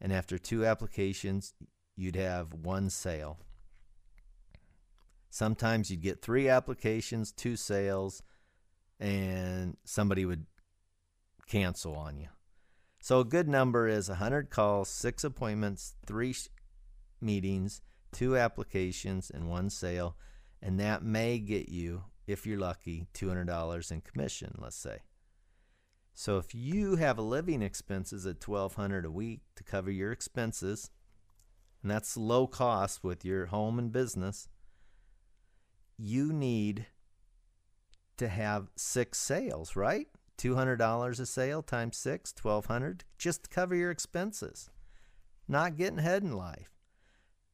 And 0.00 0.12
after 0.12 0.38
two 0.38 0.64
applications, 0.64 1.54
you'd 1.96 2.16
have 2.16 2.52
one 2.52 2.90
sale. 2.90 3.38
Sometimes 5.30 5.90
you'd 5.90 6.02
get 6.02 6.22
three 6.22 6.48
applications, 6.48 7.32
two 7.32 7.56
sales, 7.56 8.22
and 8.98 9.76
somebody 9.84 10.24
would 10.24 10.46
cancel 11.46 11.94
on 11.94 12.18
you. 12.18 12.28
So 13.00 13.20
a 13.20 13.24
good 13.24 13.48
number 13.48 13.88
is 13.88 14.08
100 14.08 14.50
calls, 14.50 14.88
six 14.88 15.24
appointments, 15.24 15.94
three 16.06 16.34
meetings, 17.20 17.80
two 18.12 18.36
applications, 18.36 19.30
and 19.30 19.48
one 19.48 19.70
sale. 19.70 20.16
And 20.62 20.78
that 20.80 21.02
may 21.02 21.38
get 21.38 21.68
you, 21.68 22.04
if 22.26 22.46
you're 22.46 22.58
lucky, 22.58 23.06
$200 23.14 23.90
in 23.90 24.00
commission, 24.00 24.54
let's 24.58 24.76
say. 24.76 24.98
So 26.12 26.36
if 26.38 26.54
you 26.54 26.96
have 26.96 27.18
living 27.18 27.62
expenses 27.62 28.26
at 28.26 28.46
1200 28.46 29.06
a 29.06 29.10
week 29.10 29.40
to 29.56 29.64
cover 29.64 29.90
your 29.90 30.12
expenses, 30.12 30.90
and 31.82 31.90
that's 31.90 32.16
low 32.16 32.46
cost 32.46 33.02
with 33.02 33.24
your 33.24 33.46
home 33.46 33.78
and 33.78 33.90
business, 33.90 34.48
you 35.96 36.32
need 36.32 36.86
to 38.18 38.28
have 38.28 38.70
six 38.76 39.18
sales, 39.18 39.76
right? 39.76 40.08
$200 40.36 41.20
a 41.20 41.26
sale 41.26 41.62
times 41.62 41.96
6, 41.98 42.34
1200 42.40 43.04
just 43.18 43.44
to 43.44 43.50
cover 43.50 43.74
your 43.74 43.90
expenses. 43.90 44.70
Not 45.48 45.76
getting 45.76 45.98
ahead 45.98 46.22
in 46.22 46.32
life. 46.32 46.79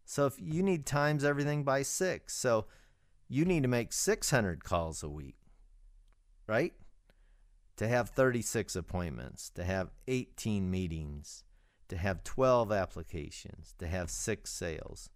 So 0.07 0.25
if 0.25 0.41
you 0.41 0.63
need 0.63 0.87
times 0.87 1.25
everything 1.25 1.65
by 1.65 1.83
6, 1.83 2.33
so 2.33 2.65
you 3.29 3.45
need 3.45 3.63
to 3.65 3.69
make 3.69 3.93
600 3.93 4.65
calls 4.65 5.03
a 5.03 5.09
week. 5.09 5.37
Right? 6.47 6.73
to 7.77 7.87
have 7.87 8.11
36 8.11 8.75
appointments, 8.75 9.51
to 9.51 9.65
have 9.65 9.91
18 10.09 10.71
meetings, 10.71 11.45
to 11.89 11.97
have 11.97 12.25
12 12.25 12.73
applications, 12.73 13.75
to 13.79 13.87
have 13.87 14.11
six 14.11 14.51
sales. 14.51 15.11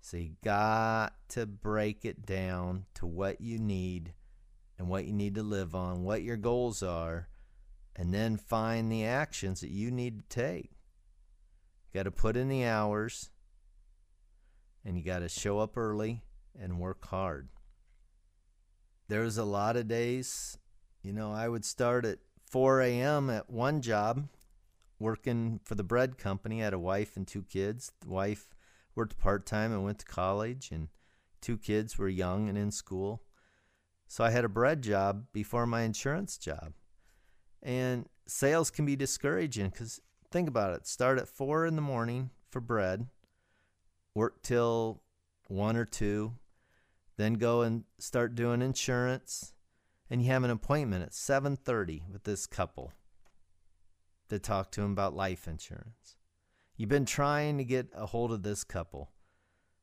So 0.00 0.16
you 0.16 0.32
got 0.44 1.14
to 1.30 1.46
break 1.46 2.04
it 2.04 2.24
down 2.24 2.84
to 2.94 3.06
what 3.06 3.40
you 3.40 3.58
need 3.58 4.12
and 4.78 4.88
what 4.88 5.06
you 5.06 5.12
need 5.12 5.34
to 5.36 5.42
live 5.42 5.74
on, 5.74 6.04
what 6.04 6.22
your 6.22 6.36
goals 6.36 6.82
are, 6.82 7.28
and 7.96 8.12
then 8.12 8.36
find 8.36 8.90
the 8.90 9.04
actions 9.04 9.60
that 9.60 9.70
you 9.70 9.90
need 9.90 10.18
to 10.18 10.28
take. 10.28 10.70
You 11.94 12.00
got 12.00 12.04
to 12.04 12.10
put 12.10 12.36
in 12.36 12.48
the 12.48 12.64
hours 12.64 13.30
and 14.84 14.98
you 14.98 15.04
got 15.04 15.20
to 15.20 15.28
show 15.28 15.60
up 15.60 15.76
early 15.78 16.22
and 16.60 16.80
work 16.80 17.06
hard 17.06 17.48
there 19.08 19.20
was 19.20 19.38
a 19.38 19.44
lot 19.44 19.76
of 19.76 19.88
days, 19.88 20.58
you 21.02 21.12
know, 21.12 21.32
I 21.32 21.48
would 21.48 21.64
start 21.64 22.04
at 22.04 22.18
4 22.50 22.80
a.m. 22.80 23.30
at 23.30 23.50
one 23.50 23.82
job 23.82 24.28
working 24.98 25.60
for 25.64 25.74
the 25.74 25.82
bread 25.82 26.16
company. 26.16 26.62
I 26.62 26.64
had 26.64 26.74
a 26.74 26.78
wife 26.78 27.16
and 27.16 27.26
two 27.26 27.42
kids. 27.42 27.92
The 28.00 28.08
wife 28.08 28.54
worked 28.94 29.18
part 29.18 29.44
time 29.44 29.72
and 29.72 29.84
went 29.84 29.98
to 30.00 30.06
college, 30.06 30.70
and 30.70 30.88
two 31.40 31.58
kids 31.58 31.98
were 31.98 32.08
young 32.08 32.48
and 32.48 32.56
in 32.56 32.70
school. 32.70 33.22
So 34.06 34.24
I 34.24 34.30
had 34.30 34.44
a 34.44 34.48
bread 34.48 34.82
job 34.82 35.26
before 35.32 35.66
my 35.66 35.82
insurance 35.82 36.38
job. 36.38 36.74
And 37.62 38.06
sales 38.26 38.70
can 38.70 38.86
be 38.86 38.96
discouraging 38.96 39.70
because 39.70 40.00
think 40.34 40.48
about 40.48 40.74
it 40.74 40.84
start 40.84 41.16
at 41.16 41.28
4 41.28 41.64
in 41.64 41.76
the 41.76 41.80
morning 41.80 42.30
for 42.50 42.60
bread, 42.60 43.06
work 44.16 44.42
till 44.42 45.00
1 45.46 45.76
or 45.76 45.84
2, 45.84 46.32
then 47.16 47.34
go 47.34 47.62
and 47.62 47.84
start 48.00 48.34
doing 48.34 48.60
insurance 48.60 49.54
and 50.10 50.20
you 50.20 50.26
have 50.32 50.42
an 50.42 50.50
appointment 50.50 51.04
at 51.04 51.14
7:30 51.14 52.02
with 52.10 52.24
this 52.24 52.48
couple 52.48 52.92
to 54.28 54.40
talk 54.40 54.72
to 54.72 54.80
them 54.80 54.90
about 54.90 55.14
life 55.14 55.46
insurance. 55.46 56.16
You've 56.76 56.88
been 56.88 57.06
trying 57.06 57.56
to 57.58 57.64
get 57.64 57.90
a 57.94 58.06
hold 58.06 58.32
of 58.32 58.42
this 58.42 58.64
couple. 58.64 59.12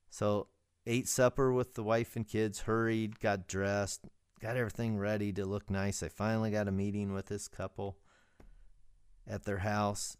So, 0.10 0.50
ate 0.86 1.08
supper 1.08 1.54
with 1.54 1.76
the 1.76 1.84
wife 1.84 2.18
and 2.18 2.28
kids, 2.28 2.62
hurried, 2.62 3.22
got 3.22 3.48
dressed, 3.48 4.02
got 4.42 4.58
everything 4.58 4.98
ready 4.98 5.32
to 5.32 5.46
look 5.46 5.70
nice. 5.70 6.04
I 6.04 6.10
finally 6.10 6.52
got 6.52 6.68
a 6.68 6.74
meeting 6.74 7.14
with 7.14 7.28
this 7.28 7.48
couple 7.48 7.98
at 9.26 9.46
their 9.46 9.60
house. 9.60 10.18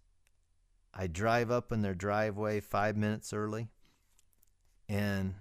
I 0.94 1.08
drive 1.08 1.50
up 1.52 1.72
in 1.72 1.82
their 1.82 1.96
driveway 1.96 2.60
5 2.60 2.98
minutes 2.98 3.34
early 3.34 3.70
and 4.90 5.36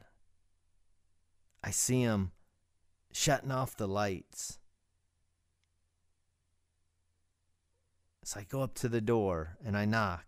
I 1.62 1.70
see 1.70 2.04
them 2.04 2.32
shutting 3.12 3.50
off 3.50 3.76
the 3.76 3.88
lights. 3.88 4.58
So 8.22 8.40
I 8.40 8.44
go 8.44 8.62
up 8.62 8.74
to 8.74 8.88
the 8.88 9.00
door 9.00 9.56
and 9.64 9.76
I 9.76 9.84
knock. 9.84 10.24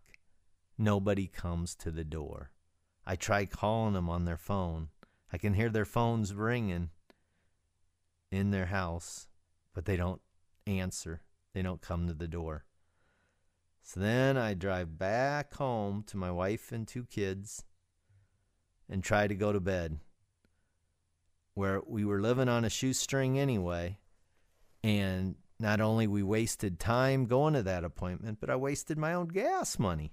Nobody 0.76 1.28
comes 1.28 1.76
to 1.76 1.92
the 1.92 2.04
door. 2.04 2.50
I 3.06 3.14
try 3.14 3.46
calling 3.46 3.94
them 3.94 4.10
on 4.10 4.24
their 4.24 4.36
phone. 4.36 4.88
I 5.32 5.38
can 5.38 5.54
hear 5.54 5.70
their 5.70 5.84
phones 5.84 6.34
ringing 6.34 6.90
in 8.32 8.50
their 8.50 8.66
house, 8.66 9.28
but 9.72 9.84
they 9.84 9.96
don't 9.96 10.20
answer. 10.66 11.22
They 11.54 11.62
don't 11.62 11.80
come 11.80 12.08
to 12.08 12.14
the 12.14 12.26
door. 12.26 12.64
So 13.82 14.00
then 14.00 14.36
I 14.36 14.54
drive 14.54 14.98
back 14.98 15.54
home 15.54 16.04
to 16.06 16.16
my 16.16 16.30
wife 16.30 16.72
and 16.72 16.86
two 16.86 17.04
kids 17.04 17.64
and 18.88 19.02
try 19.02 19.26
to 19.26 19.34
go 19.34 19.52
to 19.52 19.60
bed. 19.60 19.98
Where 21.54 21.82
we 21.86 22.04
were 22.04 22.20
living 22.20 22.48
on 22.48 22.64
a 22.64 22.70
shoestring 22.70 23.38
anyway. 23.38 23.98
And 24.82 25.34
not 25.58 25.80
only 25.80 26.06
we 26.06 26.22
wasted 26.22 26.80
time 26.80 27.26
going 27.26 27.54
to 27.54 27.62
that 27.62 27.84
appointment, 27.84 28.38
but 28.40 28.50
I 28.50 28.56
wasted 28.56 28.98
my 28.98 29.14
own 29.14 29.28
gas 29.28 29.78
money. 29.78 30.12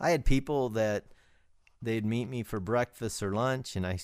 I 0.00 0.10
had 0.10 0.24
people 0.24 0.68
that 0.70 1.06
they'd 1.80 2.04
meet 2.04 2.28
me 2.28 2.42
for 2.42 2.60
breakfast 2.60 3.22
or 3.22 3.34
lunch, 3.34 3.76
and 3.76 3.86
I 3.86 3.98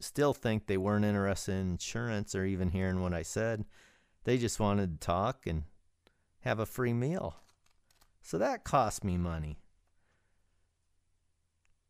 still 0.00 0.34
think 0.34 0.66
they 0.66 0.76
weren't 0.76 1.04
interested 1.04 1.52
in 1.52 1.70
insurance 1.70 2.34
or 2.34 2.44
even 2.44 2.70
hearing 2.70 3.02
what 3.02 3.14
I 3.14 3.22
said. 3.22 3.64
They 4.24 4.38
just 4.38 4.60
wanted 4.60 5.00
to 5.00 5.06
talk 5.06 5.46
and 5.46 5.64
have 6.40 6.58
a 6.58 6.66
free 6.66 6.92
meal. 6.92 7.36
So 8.30 8.38
that 8.38 8.62
cost 8.62 9.02
me 9.02 9.16
money. 9.16 9.58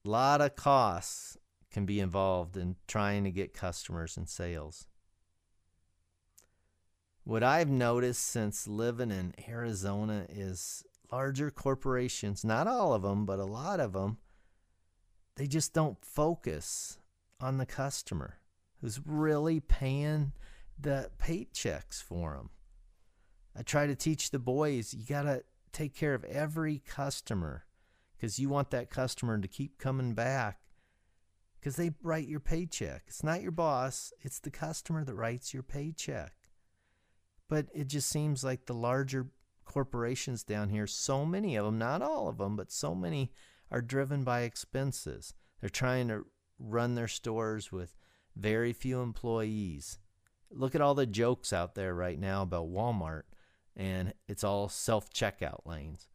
A 0.06 0.08
lot 0.08 0.40
of 0.40 0.56
costs 0.56 1.36
can 1.70 1.84
be 1.84 2.00
involved 2.00 2.56
in 2.56 2.76
trying 2.88 3.24
to 3.24 3.30
get 3.30 3.52
customers 3.52 4.16
and 4.16 4.26
sales. 4.26 4.86
What 7.24 7.42
I've 7.42 7.68
noticed 7.68 8.24
since 8.24 8.66
living 8.66 9.10
in 9.10 9.34
Arizona 9.46 10.24
is 10.30 10.82
larger 11.12 11.50
corporations, 11.50 12.42
not 12.42 12.66
all 12.66 12.94
of 12.94 13.02
them, 13.02 13.26
but 13.26 13.38
a 13.38 13.44
lot 13.44 13.78
of 13.78 13.92
them, 13.92 14.16
they 15.36 15.46
just 15.46 15.74
don't 15.74 16.02
focus 16.02 16.96
on 17.38 17.58
the 17.58 17.66
customer 17.66 18.38
who's 18.80 18.98
really 19.04 19.60
paying 19.60 20.32
the 20.80 21.10
paychecks 21.22 22.02
for 22.02 22.32
them. 22.32 22.48
I 23.54 23.62
try 23.62 23.86
to 23.86 23.94
teach 23.94 24.30
the 24.30 24.38
boys 24.38 24.94
you 24.94 25.04
got 25.04 25.24
to 25.24 25.42
take 25.72 25.94
care 25.94 26.14
of 26.14 26.24
every 26.24 26.78
customer 26.86 27.64
because 28.16 28.38
you 28.38 28.48
want 28.48 28.70
that 28.70 28.90
customer 28.90 29.38
to 29.38 29.48
keep 29.48 29.78
coming 29.78 30.14
back 30.14 30.60
because 31.60 31.76
they 31.76 31.92
write 32.02 32.28
your 32.28 32.40
paycheck. 32.40 33.04
It's 33.06 33.22
not 33.22 33.42
your 33.42 33.52
boss, 33.52 34.12
it's 34.20 34.38
the 34.38 34.50
customer 34.50 35.04
that 35.04 35.14
writes 35.14 35.52
your 35.52 35.62
paycheck. 35.62 36.32
But 37.48 37.66
it 37.74 37.88
just 37.88 38.08
seems 38.08 38.44
like 38.44 38.66
the 38.66 38.74
larger 38.74 39.28
corporations 39.64 40.42
down 40.42 40.70
here, 40.70 40.86
so 40.86 41.26
many 41.26 41.56
of 41.56 41.64
them, 41.64 41.78
not 41.78 42.02
all 42.02 42.28
of 42.28 42.38
them, 42.38 42.56
but 42.56 42.72
so 42.72 42.94
many 42.94 43.32
are 43.70 43.82
driven 43.82 44.24
by 44.24 44.42
expenses. 44.42 45.34
They're 45.60 45.68
trying 45.68 46.08
to 46.08 46.26
run 46.58 46.94
their 46.94 47.08
stores 47.08 47.70
with 47.70 47.96
very 48.36 48.72
few 48.72 49.00
employees. 49.00 49.98
Look 50.50 50.74
at 50.74 50.80
all 50.80 50.94
the 50.94 51.06
jokes 51.06 51.52
out 51.52 51.74
there 51.74 51.94
right 51.94 52.18
now 52.18 52.42
about 52.42 52.70
Walmart, 52.70 53.22
and 53.80 54.12
it's 54.28 54.44
all 54.44 54.68
self 54.68 55.10
checkout 55.10 55.64
lanes. 55.64 56.06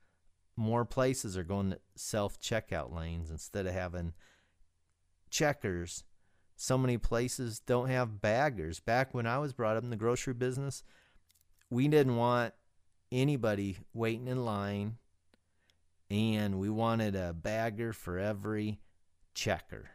More 0.56 0.86
places 0.86 1.36
are 1.36 1.44
going 1.44 1.72
to 1.72 1.80
self 1.96 2.40
checkout 2.40 2.96
lanes 2.96 3.32
instead 3.32 3.66
of 3.66 3.74
having 3.74 4.14
checkers. 5.32 6.04
So 6.56 6.78
many 6.78 7.00
places 7.00 7.60
don't 7.60 7.90
have 7.90 8.22
baggers. 8.22 8.80
Back 8.80 9.16
when 9.16 9.26
I 9.26 9.40
was 9.40 9.52
brought 9.52 9.78
up 9.78 9.84
in 9.84 9.90
the 9.90 9.96
grocery 9.96 10.36
business, 10.36 10.84
we 11.72 11.88
didn't 11.88 12.16
want 12.16 12.54
anybody 13.12 13.80
waiting 13.94 14.28
in 14.28 14.46
line, 14.46 14.98
and 16.12 16.60
we 16.60 16.70
wanted 16.70 17.16
a 17.16 17.34
bagger 17.34 17.94
for 17.94 18.20
every 18.20 18.80
checker. 19.34 19.90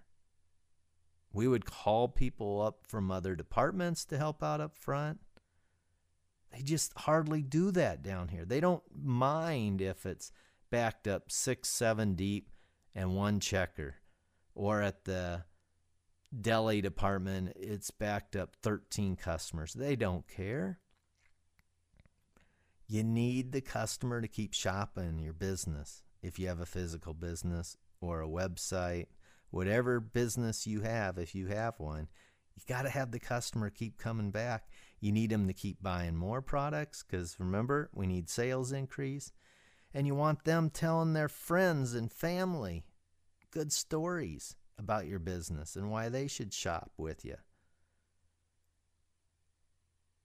We 1.33 1.47
would 1.47 1.65
call 1.65 2.09
people 2.09 2.61
up 2.61 2.81
from 2.89 3.13
other 3.13 3.37
departments 3.37 4.05
to 4.07 4.19
help 4.19 4.43
out 4.43 4.61
up 4.61 4.77
front. 4.77 5.21
They 6.53 6.63
just 6.63 6.93
hardly 6.97 7.43
do 7.43 7.71
that 7.73 8.03
down 8.03 8.29
here. 8.29 8.45
They 8.45 8.61
don't 8.61 8.83
mind 8.95 9.81
if 9.81 10.05
it's 10.05 10.33
backed 10.71 11.07
up 11.07 11.31
six, 11.31 11.69
seven 11.69 12.15
deep 12.15 12.51
and 12.95 13.15
one 13.15 13.41
checker, 13.41 13.97
or 14.55 14.83
at 14.83 15.05
the 15.05 15.45
deli 16.39 16.81
department, 16.81 17.53
it's 17.57 17.91
backed 17.91 18.37
up 18.37 18.57
13 18.63 19.17
customers. 19.17 19.73
They 19.73 19.97
don't 19.97 20.27
care. 20.29 20.79
You 22.87 23.05
need 23.05 23.53
the 23.53 23.61
customer 23.61 24.21
to 24.21 24.29
keep 24.29 24.53
shopping 24.53 25.19
your 25.19 25.33
business 25.33 26.03
if 26.23 26.39
you 26.39 26.49
have 26.49 26.61
a 26.61 26.67
physical 26.67 27.15
business 27.15 27.77
or 28.01 28.21
a 28.23 28.29
website, 28.29 29.07
whatever 29.51 30.01
business 30.01 30.67
you 30.67 30.81
have, 30.81 31.19
if 31.19 31.35
you 31.35 31.47
have 31.47 31.79
one. 31.79 32.09
You 32.57 32.63
got 32.67 32.83
to 32.83 32.91
have 32.91 33.11
the 33.11 33.21
customer 33.21 33.71
keep 33.71 33.97
coming 33.97 34.31
back. 34.31 34.69
You 35.01 35.13
need 35.13 35.31
them 35.31 35.47
to 35.47 35.55
keep 35.55 35.83
buying 35.83 36.15
more 36.15 36.43
products 36.43 37.03
because 37.03 37.37
remember, 37.39 37.89
we 37.95 38.07
need 38.07 38.29
sales 38.29 38.71
increase. 38.71 39.33
And 39.93 40.07
you 40.07 40.15
want 40.15 40.45
them 40.45 40.71
telling 40.71 41.15
their 41.15 41.29
friends 41.29 41.95
and 41.95 42.13
family 42.13 42.85
good 43.51 43.73
stories 43.73 44.55
about 44.79 45.07
your 45.07 45.19
business 45.19 45.75
and 45.75 45.91
why 45.91 46.09
they 46.09 46.29
should 46.29 46.53
shop 46.53 46.93
with 46.97 47.25
you. 47.25 47.37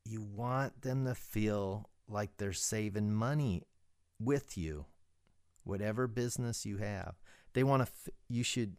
You 0.03 0.21
want 0.21 0.81
them 0.81 1.05
to 1.05 1.15
feel 1.15 1.89
like 2.07 2.37
they're 2.37 2.53
saving 2.53 3.11
money 3.11 3.63
with 4.19 4.55
you, 4.55 4.85
whatever 5.63 6.07
business 6.07 6.65
you 6.65 6.77
have. 6.77 7.15
They 7.53 7.63
want 7.63 7.85
to, 7.85 7.91
f- 7.91 8.13
you 8.29 8.43
should 8.43 8.75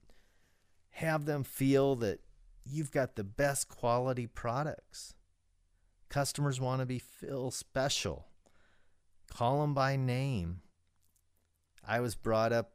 have 0.90 1.24
them 1.26 1.42
feel 1.42 1.96
that 1.96 2.20
you've 2.64 2.92
got 2.92 3.16
the 3.16 3.24
best 3.24 3.68
quality 3.68 4.26
products. 4.26 5.15
Customers 6.16 6.59
want 6.59 6.81
to 6.81 6.87
be 6.87 6.98
feel 6.98 7.50
special. 7.50 8.24
Call 9.31 9.61
them 9.61 9.74
by 9.74 9.96
name. 9.96 10.62
I 11.87 12.00
was 12.00 12.14
brought 12.14 12.55
up, 12.55 12.72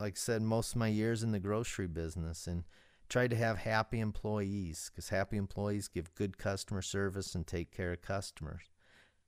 like 0.00 0.14
I 0.14 0.16
said, 0.16 0.40
most 0.40 0.70
of 0.70 0.78
my 0.78 0.88
years 0.88 1.22
in 1.22 1.30
the 1.30 1.40
grocery 1.40 1.88
business 1.88 2.46
and 2.46 2.64
tried 3.10 3.32
to 3.32 3.36
have 3.36 3.58
happy 3.58 4.00
employees 4.00 4.90
because 4.90 5.10
happy 5.10 5.36
employees 5.36 5.88
give 5.88 6.14
good 6.14 6.38
customer 6.38 6.80
service 6.80 7.34
and 7.34 7.46
take 7.46 7.70
care 7.70 7.92
of 7.92 8.00
customers 8.00 8.62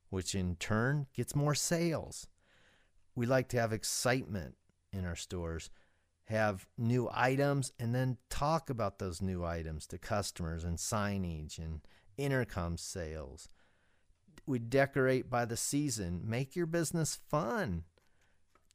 which 0.08 0.34
in 0.34 0.56
turn 0.56 1.06
gets 1.14 1.36
more 1.36 1.54
sales. 1.54 2.26
We 3.14 3.26
like 3.26 3.48
to 3.48 3.60
have 3.60 3.74
excitement 3.74 4.54
in 4.94 5.04
our 5.04 5.16
stores, 5.16 5.68
have 6.24 6.66
new 6.78 7.06
items, 7.12 7.70
and 7.78 7.94
then 7.94 8.16
talk 8.30 8.70
about 8.70 8.98
those 8.98 9.20
new 9.20 9.44
items 9.44 9.86
to 9.88 9.98
customers 9.98 10.64
and 10.64 10.78
signage 10.78 11.58
and 11.58 11.82
intercom 12.22 12.76
sales. 12.76 13.48
We 14.46 14.58
decorate 14.58 15.30
by 15.30 15.44
the 15.44 15.56
season. 15.56 16.22
Make 16.24 16.56
your 16.56 16.66
business 16.66 17.18
fun. 17.28 17.84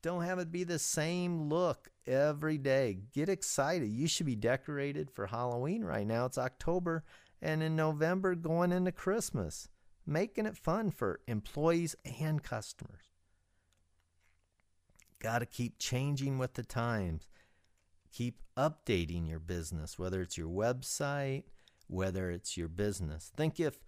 Don't 0.02 0.24
have 0.24 0.40
it 0.40 0.52
be 0.52 0.64
the 0.64 0.80
same 0.80 1.50
look 1.50 1.90
every 2.06 2.58
day. 2.58 3.00
Get 3.14 3.30
excited. 3.30 3.90
You 3.90 4.08
should 4.08 4.26
be 4.26 4.36
decorated 4.36 5.12
for 5.12 5.28
Halloween 5.28 5.84
right 5.84 6.08
now. 6.08 6.26
It's 6.26 6.38
October, 6.38 7.04
and 7.42 7.62
in 7.62 7.76
November, 7.76 8.36
going 8.36 8.72
into 8.72 8.92
Christmas 8.92 9.68
making 10.08 10.46
it 10.46 10.58
fun 10.58 10.90
for 10.90 11.20
employees 11.28 11.96
and 12.20 12.42
customers. 12.42 13.12
Got 15.20 15.40
to 15.40 15.46
keep 15.46 15.78
changing 15.78 16.38
with 16.38 16.54
the 16.54 16.64
times. 16.64 17.28
Keep 18.14 18.42
updating 18.56 19.28
your 19.28 19.40
business, 19.40 20.00
whether 20.00 20.22
it's 20.22 20.38
your 20.38 20.48
website, 20.48 21.44
whether 21.88 22.30
it's 22.30 22.58
your 22.58 22.68
business. 22.68 23.32
Think 23.36 23.60
if 23.60 23.80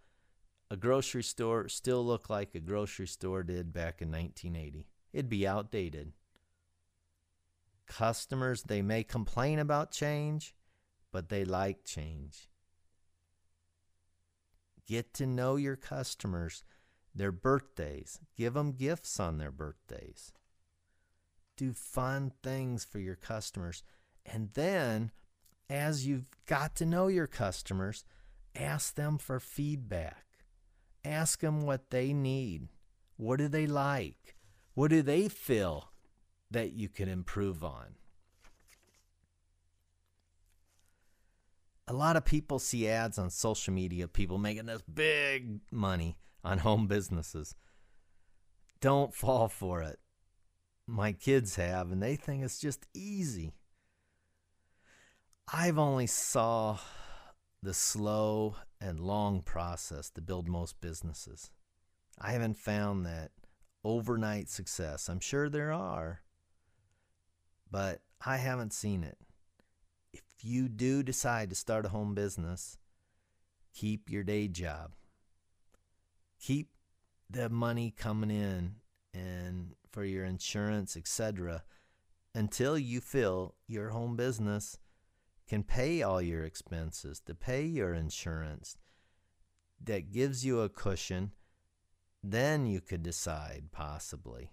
a 0.72 0.78
grocery 0.78 1.24
store 1.24 1.68
still 1.68 2.06
looked 2.06 2.30
like 2.30 2.56
a 2.56 2.60
grocery 2.60 3.08
store 3.08 3.44
did 3.44 3.74
back 3.74 4.02
in 4.02 4.12
1980, 4.12 4.88
it'd 5.14 5.30
be 5.30 5.48
outdated. 5.48 6.14
Customers, 7.88 8.64
they 8.64 8.82
may 8.82 9.04
complain 9.04 9.60
about 9.60 9.92
change, 9.92 10.54
but 11.12 11.30
they 11.30 11.44
like 11.44 11.84
change. 11.84 12.50
Get 14.86 15.14
to 15.16 15.26
know 15.26 15.56
your 15.56 15.76
customers, 15.76 16.64
their 17.14 17.32
birthdays. 17.32 18.20
Give 18.36 18.54
them 18.54 18.72
gifts 18.72 19.20
on 19.20 19.38
their 19.38 19.52
birthdays. 19.52 20.32
Do 21.58 21.74
fun 21.74 22.32
things 22.42 22.86
for 22.86 23.00
your 23.00 23.16
customers. 23.16 23.84
And 24.26 24.50
then, 24.54 25.12
as 25.70 26.08
you've 26.08 26.28
got 26.46 26.76
to 26.76 26.86
know 26.86 27.08
your 27.08 27.28
customers, 27.28 28.04
ask 28.56 28.96
them 28.96 29.18
for 29.18 29.40
feedback. 29.40 30.26
Ask 31.06 31.42
them 31.42 31.62
what 31.62 31.90
they 31.90 32.14
need. 32.14 32.68
What 33.18 33.38
do 33.38 33.48
they 33.48 33.68
like? 33.68 34.36
What 34.74 34.90
do 34.90 35.02
they 35.02 35.30
feel 35.30 35.92
that 36.52 36.74
you 36.74 36.90
can 36.90 37.08
improve 37.08 37.64
on? 37.64 37.96
a 41.90 41.94
lot 41.94 42.16
of 42.16 42.24
people 42.24 42.60
see 42.60 42.88
ads 42.88 43.18
on 43.18 43.32
social 43.32 43.74
media, 43.74 44.08
people 44.08 44.38
making 44.38 44.68
this 44.68 44.84
big 44.84 45.60
money 45.72 46.18
on 46.44 46.60
home 46.60 46.86
businesses. 46.86 47.56
Don't 48.80 49.14
fall 49.14 49.48
for 49.48 49.82
it. 49.82 50.00
My 50.86 51.14
kids 51.14 51.56
have, 51.56 51.92
and 51.92 52.02
they 52.02 52.16
think 52.16 52.44
it's 52.44 52.60
just 52.60 52.86
easy. 52.94 53.54
I've 55.52 55.80
only 55.80 56.06
saw 56.06 56.78
the 57.64 57.74
slow 57.74 58.56
and 58.80 59.00
long 59.00 59.42
process 59.42 60.12
to 60.12 60.22
build 60.22 60.48
most 60.48 60.80
businesses. 60.80 61.50
I 62.22 62.34
haven't 62.34 62.58
found 62.58 63.06
that 63.08 63.32
overnight 63.84 64.50
success. 64.50 65.10
I'm 65.10 65.20
sure 65.20 65.50
there 65.50 65.74
are, 65.74 66.22
but 67.72 68.02
I 68.24 68.38
haven't 68.38 68.74
seen 68.74 69.04
it. 69.04 69.18
If 70.14 70.22
you 70.44 70.70
do 70.70 71.02
decide 71.02 71.50
to 71.50 71.56
start 71.56 71.86
a 71.86 71.90
home 71.90 72.14
business, 72.14 72.78
keep 73.74 74.08
your 74.08 74.24
day 74.24 74.48
job. 74.48 74.92
Keep 76.40 76.70
the 77.28 77.50
money 77.50 77.92
coming 77.98 78.30
in 78.30 78.76
and 79.16 79.74
for 79.92 80.04
your 80.04 80.26
insurance, 80.26 80.96
etc., 80.96 81.64
until 82.36 82.78
you 82.78 83.02
feel 83.02 83.56
your 83.68 83.90
home 83.90 84.16
business 84.16 84.78
can 85.50 85.64
pay 85.64 86.04
all 86.04 86.22
your 86.22 86.44
expenses, 86.44 87.20
to 87.26 87.34
pay 87.34 87.66
your 87.66 87.94
insurance, 87.94 88.78
that 89.84 90.12
gives 90.12 90.46
you 90.46 90.62
a 90.62 90.70
cushion, 90.70 91.32
then 92.24 92.68
you 92.68 92.80
could 92.80 93.02
decide 93.02 93.70
possibly. 93.72 94.52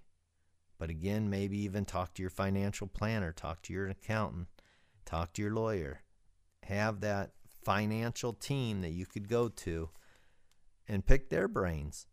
But 0.78 0.90
again, 0.90 1.28
maybe 1.28 1.59
even 1.59 1.85
talk 1.85 2.14
to 2.14 2.22
your 2.22 2.30
financial 2.30 2.87
planner, 2.87 3.32
talk 3.32 3.62
to 3.62 3.72
your 3.72 3.88
accountant, 3.88 4.48
talk 5.04 5.32
to 5.35 5.42
your 5.42 5.52
lawyer. 5.52 6.02
Have 6.64 7.00
that 7.00 7.32
financial 7.64 8.32
team 8.32 8.80
that 8.80 8.90
you 8.90 9.06
could 9.06 9.28
go 9.28 9.48
to 9.48 9.90
and 10.88 11.06
pick 11.06 11.28
their 11.28 11.48
brains. 11.48 12.06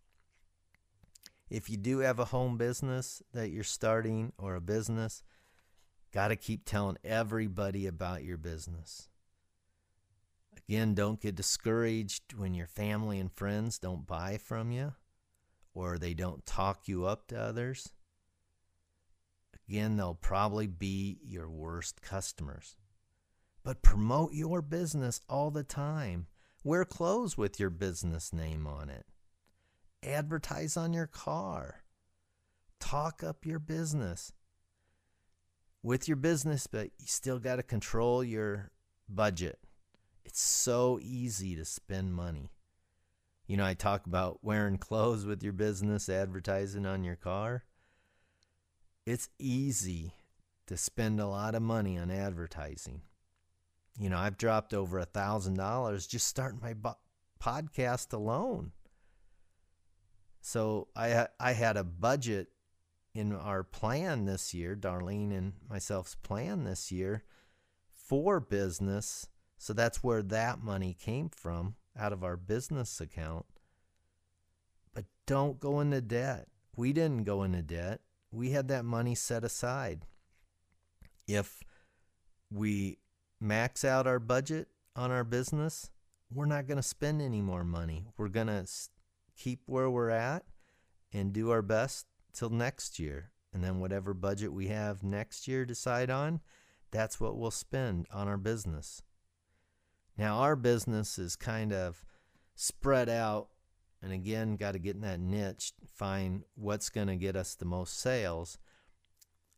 If 1.50 1.70
you 1.70 1.78
do 1.78 2.00
have 2.00 2.20
a 2.20 2.26
home 2.26 2.58
business 2.58 3.22
that 3.34 3.50
you're 3.50 3.64
starting 3.64 4.34
or 4.38 4.56
a 4.56 4.62
business, 4.62 5.24
got 6.14 6.28
to 6.30 6.36
keep 6.36 6.64
telling 6.66 6.98
everybody 7.04 7.88
about 7.88 8.24
your 8.24 8.38
business. 8.38 9.10
Again, 10.56 10.94
don't 10.94 11.20
get 11.20 11.36
discouraged 11.36 12.34
when 12.36 12.54
your 12.54 12.68
family 12.68 13.20
and 13.20 13.32
friends 13.32 13.80
don't 13.80 14.08
buy 14.08 14.38
from 14.38 14.72
you 14.72 14.94
or 15.74 15.98
they 15.98 16.14
don't 16.14 16.46
talk 16.46 16.88
you 16.88 17.06
up 17.06 17.28
to 17.28 17.40
others. 17.40 17.92
Again, 19.68 19.98
they'll 19.98 20.14
probably 20.14 20.68
be 20.68 21.20
your 21.24 21.50
worst 21.50 22.02
customers. 22.02 22.76
But 23.64 23.82
promote 23.82 24.34
your 24.34 24.62
business 24.62 25.22
all 25.30 25.50
the 25.50 25.64
time. 25.64 26.28
Wear 26.64 26.86
clothes 26.86 27.38
with 27.38 27.60
your 27.60 27.70
business 27.70 28.32
name 28.32 28.68
on 28.68 28.90
it. 28.90 29.06
Advertise 30.04 30.78
on 30.78 30.94
your 30.94 31.08
car. 31.08 31.84
Talk 32.80 33.24
up 33.24 33.46
your 33.46 33.60
business. 33.60 34.34
With 35.84 36.08
your 36.08 36.18
business, 36.18 36.66
but 36.66 36.86
you 36.98 37.06
still 37.06 37.40
got 37.40 37.58
to 37.58 37.64
control 37.64 38.24
your 38.24 38.72
budget. 39.10 39.60
It's 40.24 40.42
so 40.42 40.98
easy 41.02 41.56
to 41.58 41.66
spend 41.66 42.14
money. 42.14 42.52
You 43.48 43.58
know, 43.58 43.66
I 43.66 43.74
talk 43.74 44.06
about 44.06 44.40
wearing 44.42 44.78
clothes 44.78 45.26
with 45.26 45.44
your 45.44 45.52
business, 45.52 46.08
advertising 46.08 46.86
on 46.86 47.04
your 47.04 47.18
car. 47.18 47.66
It's 49.06 49.28
easy 49.38 50.14
to 50.68 50.78
spend 50.78 51.20
a 51.20 51.28
lot 51.28 51.54
of 51.54 51.62
money 51.62 51.98
on 51.98 52.10
advertising. 52.10 53.02
You 54.00 54.10
know, 54.10 54.18
I've 54.18 54.38
dropped 54.38 54.74
over 54.74 55.00
a 55.00 55.06
thousand 55.06 55.56
dollars 55.56 56.08
just 56.08 56.28
starting 56.28 56.62
my 56.62 56.74
bo- 56.74 56.98
podcast 57.44 58.14
alone. 58.14 58.72
So 60.40 60.88
I 60.96 61.28
I 61.40 61.52
had 61.52 61.76
a 61.76 61.84
budget 61.84 62.53
in 63.14 63.34
our 63.34 63.64
plan 63.64 64.26
this 64.26 64.54
year, 64.54 64.76
Darlene 64.76 65.36
and 65.38 65.54
myself's 65.70 66.16
plan 66.16 66.64
this 66.64 66.92
year 66.92 67.24
for 67.92 68.40
business 68.40 69.28
so 69.64 69.72
that's 69.72 70.04
where 70.04 70.22
that 70.24 70.62
money 70.62 70.94
came 70.94 71.30
from 71.30 71.76
out 71.98 72.12
of 72.12 72.22
our 72.22 72.36
business 72.36 73.00
account. 73.00 73.46
But 74.94 75.06
don't 75.26 75.58
go 75.58 75.80
into 75.80 76.02
debt. 76.02 76.50
We 76.76 76.92
didn't 76.92 77.24
go 77.24 77.44
into 77.44 77.62
debt. 77.62 78.02
We 78.30 78.50
had 78.50 78.68
that 78.68 78.84
money 78.84 79.16
set 79.16 79.46
aside. 79.46 80.06
If 81.30 81.64
we 82.52 82.98
max 83.40 83.86
out 83.86 84.06
our 84.06 84.20
budget 84.20 84.68
on 84.98 85.12
our 85.12 85.24
business, 85.24 85.92
we're 86.30 86.44
not 86.44 86.68
going 86.68 86.76
to 86.76 86.84
spend 86.84 87.22
any 87.22 87.42
more 87.42 87.64
money. 87.64 88.08
We're 88.18 88.28
going 88.28 88.48
to 88.48 88.68
keep 89.38 89.62
where 89.66 89.90
we're 89.90 90.10
at 90.10 90.44
and 91.14 91.32
do 91.32 91.52
our 91.52 91.62
best 91.62 92.06
till 92.34 92.50
next 92.50 93.00
year. 93.00 93.32
And 93.54 93.64
then 93.64 93.80
whatever 93.80 94.14
budget 94.14 94.52
we 94.52 94.68
have 94.68 95.04
next 95.04 95.48
year 95.48 95.64
decide 95.64 96.10
on, 96.10 96.42
that's 96.92 97.20
what 97.20 97.38
we'll 97.38 97.52
spend 97.52 98.08
on 98.12 98.28
our 98.28 98.38
business. 98.38 99.04
Now, 100.18 100.40
our 100.40 100.56
business 100.56 101.18
is 101.18 101.36
kind 101.36 101.74
of 101.74 102.04
spread 102.56 103.10
out, 103.10 103.50
and 104.02 104.12
again, 104.12 104.56
got 104.56 104.74
to 104.74 104.80
get 104.80 104.96
in 104.96 105.02
that 105.02 105.20
niche, 105.20 105.74
find 105.88 106.44
what's 106.56 106.90
going 106.90 107.08
to 107.08 107.16
get 107.16 107.36
us 107.36 107.56
the 107.56 107.66
most 107.66 108.00
sales. 108.00 108.58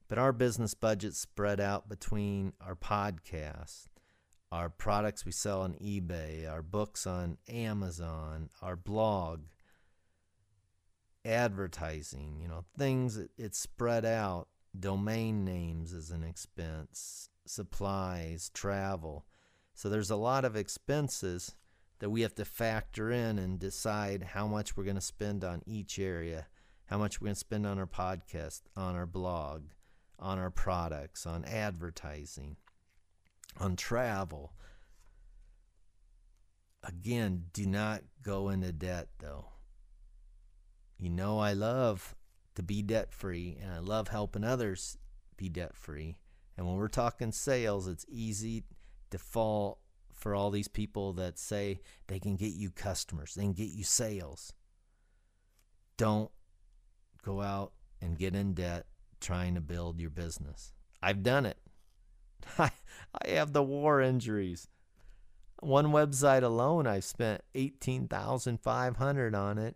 But 0.08 0.18
our 0.18 0.32
business 0.32 0.74
budget's 0.74 1.18
spread 1.18 1.60
out 1.60 1.90
between 1.90 2.54
our 2.62 2.76
podcast, 2.76 3.88
our 4.52 4.70
products 4.70 5.26
we 5.26 5.32
sell 5.32 5.62
on 5.62 5.74
eBay, 5.74 6.50
our 6.50 6.62
books 6.62 7.08
on 7.08 7.38
Amazon, 7.50 8.50
our 8.62 8.76
blog, 8.76 9.42
advertising, 11.26 12.40
you 12.42 12.48
know, 12.48 12.66
things 12.78 13.20
it's 13.38 13.58
spread 13.58 14.06
out. 14.06 14.48
Domain 14.78 15.44
names 15.44 15.94
is 15.94 16.12
an 16.12 16.24
expense, 16.24 17.30
supplies, 17.46 18.50
travel. 18.54 19.26
So 19.74 19.90
there's 19.90 20.12
a 20.12 20.16
lot 20.16 20.46
of 20.46 20.56
expenses 20.56 21.56
that 22.00 22.10
we 22.10 22.22
have 22.22 22.36
to 22.36 22.46
factor 22.46 23.12
in 23.12 23.40
and 23.40 23.58
decide 23.58 24.24
how 24.34 24.48
much 24.48 24.76
we're 24.76 24.84
going 24.84 24.96
to 24.96 25.02
spend 25.02 25.44
on 25.44 25.62
each 25.66 25.98
area, 25.98 26.48
how 26.86 26.98
much 26.98 27.20
we're 27.20 27.26
going 27.26 27.36
to 27.36 27.40
spend 27.40 27.66
on 27.66 27.80
our 27.80 27.88
podcast, 27.88 28.62
on 28.76 28.96
our 28.96 29.06
blog, 29.06 29.64
on 30.20 30.38
our 30.38 30.52
products, 30.52 31.26
on 31.26 31.46
advertising, 31.46 32.58
on 33.60 33.76
travel. 33.76 34.54
Again, 36.84 37.46
do 37.54 37.66
not 37.66 38.04
go 38.22 38.50
into 38.50 38.72
debt 38.72 39.08
though. 39.20 39.48
You 40.98 41.10
know, 41.10 41.40
I 41.40 41.54
love 41.54 42.16
to 42.56 42.64
be 42.64 42.82
debt 42.82 43.12
free 43.12 43.58
and 43.62 43.72
I 43.72 43.80
love 43.80 44.08
helping 44.08 44.44
others 44.44 44.98
be 45.38 45.50
debt 45.50 45.76
free. 45.76 46.18
And 46.58 46.66
when 46.66 46.78
we're 46.78 46.88
talking 46.88 47.32
sales, 47.32 47.88
it's 47.88 48.06
easy 48.08 48.64
default 49.10 49.80
for 50.14 50.34
all 50.34 50.50
these 50.50 50.70
people 50.70 51.14
that 51.14 51.38
say 51.38 51.82
they 52.08 52.20
can 52.20 52.38
get 52.38 52.54
you 52.54 52.72
customers, 52.72 53.36
they 53.36 53.44
can 53.44 53.54
get 53.54 53.70
you 53.70 53.84
sales. 53.84 54.54
Don't 55.98 56.32
go 57.22 57.42
out 57.42 57.74
and 58.02 58.18
get 58.18 58.36
in 58.36 58.54
debt 58.54 58.86
trying 59.20 59.56
to 59.56 59.62
build 59.62 60.00
your 60.00 60.10
business. 60.10 60.74
I've 61.02 61.24
done 61.24 61.46
it. 61.46 61.58
I, 62.58 62.72
I 63.24 63.30
have 63.30 63.54
the 63.54 63.64
war 63.64 64.02
injuries. 64.02 64.68
One 65.62 65.88
website 65.88 66.44
alone, 66.44 66.86
I've 66.86 67.04
spent 67.04 67.42
18500 67.54 69.36
on 69.36 69.58
it 69.58 69.76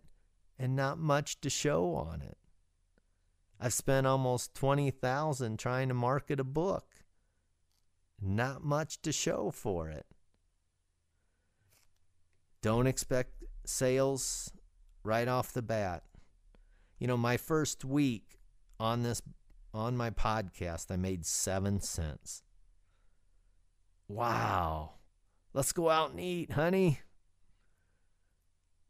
and 0.60 0.76
not 0.76 0.98
much 0.98 1.40
to 1.40 1.48
show 1.48 1.94
on 1.94 2.20
it. 2.20 2.36
I've 3.58 3.72
spent 3.72 4.06
almost 4.06 4.54
20000 4.54 5.58
trying 5.58 5.88
to 5.88 5.94
market 5.94 6.38
a 6.38 6.44
book 6.44 6.84
not 8.20 8.62
much 8.62 9.00
to 9.02 9.12
show 9.12 9.50
for 9.50 9.88
it. 9.88 10.04
Don't 12.62 12.86
expect 12.86 13.42
sales 13.64 14.52
right 15.02 15.26
off 15.26 15.52
the 15.52 15.62
bat. 15.62 16.02
You 16.98 17.06
know, 17.06 17.16
my 17.16 17.38
first 17.38 17.84
week 17.84 18.40
on 18.78 19.02
this 19.02 19.22
on 19.72 19.96
my 19.96 20.10
podcast, 20.10 20.90
I 20.90 20.96
made 20.96 21.24
7 21.24 21.80
cents. 21.80 22.42
Wow. 24.08 24.94
Let's 25.54 25.72
go 25.72 25.88
out 25.88 26.10
and 26.10 26.20
eat, 26.20 26.52
honey. 26.52 27.00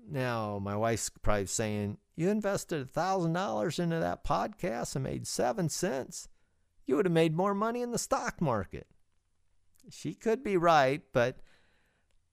Now, 0.08 0.58
my 0.60 0.76
wife's 0.76 1.10
probably 1.22 1.46
saying, 1.46 1.98
You 2.16 2.30
invested 2.30 2.82
a 2.82 2.84
$1,000 2.84 3.78
into 3.78 3.98
that 3.98 4.24
podcast 4.24 4.94
and 4.94 5.04
made 5.04 5.26
7 5.26 5.68
cents. 5.68 6.28
You 6.86 6.96
would 6.96 7.06
have 7.06 7.12
made 7.12 7.36
more 7.36 7.54
money 7.54 7.82
in 7.82 7.92
the 7.92 7.98
stock 7.98 8.40
market 8.40 8.86
she 9.88 10.14
could 10.14 10.42
be 10.42 10.56
right, 10.56 11.02
but 11.12 11.38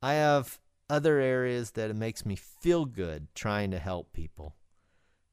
I 0.02 0.14
have 0.14 0.60
other 0.90 1.20
areas 1.20 1.72
that 1.72 1.90
it 1.90 1.96
makes 1.96 2.26
me 2.26 2.36
feel 2.36 2.86
good 2.86 3.28
trying 3.36 3.72
to 3.72 3.80
help 3.80 4.14
people. 4.14 4.56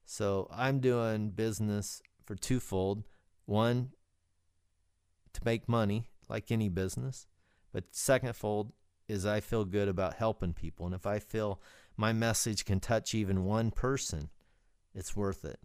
So 0.05 0.49
I'm 0.53 0.81
doing 0.81 1.31
business 1.31 2.03
for 2.25 2.35
twofold. 2.35 3.05
One, 3.47 3.91
to 5.33 5.41
make 5.45 5.69
money, 5.69 6.07
like 6.29 6.51
any 6.51 6.69
business. 6.69 7.27
But 7.73 7.93
secondfold 7.93 8.73
is 9.09 9.27
I 9.27 9.41
feel 9.41 9.65
good 9.65 9.89
about 9.89 10.15
helping 10.15 10.53
people. 10.53 10.87
And 10.87 10.95
if 10.95 11.07
I 11.07 11.19
feel 11.19 11.61
my 11.97 12.13
message 12.13 12.65
can 12.65 12.81
touch 12.81 13.15
even 13.15 13.45
one 13.45 13.71
person, 13.71 14.31
it's 14.95 15.17
worth 15.17 15.45
it. 15.45 15.61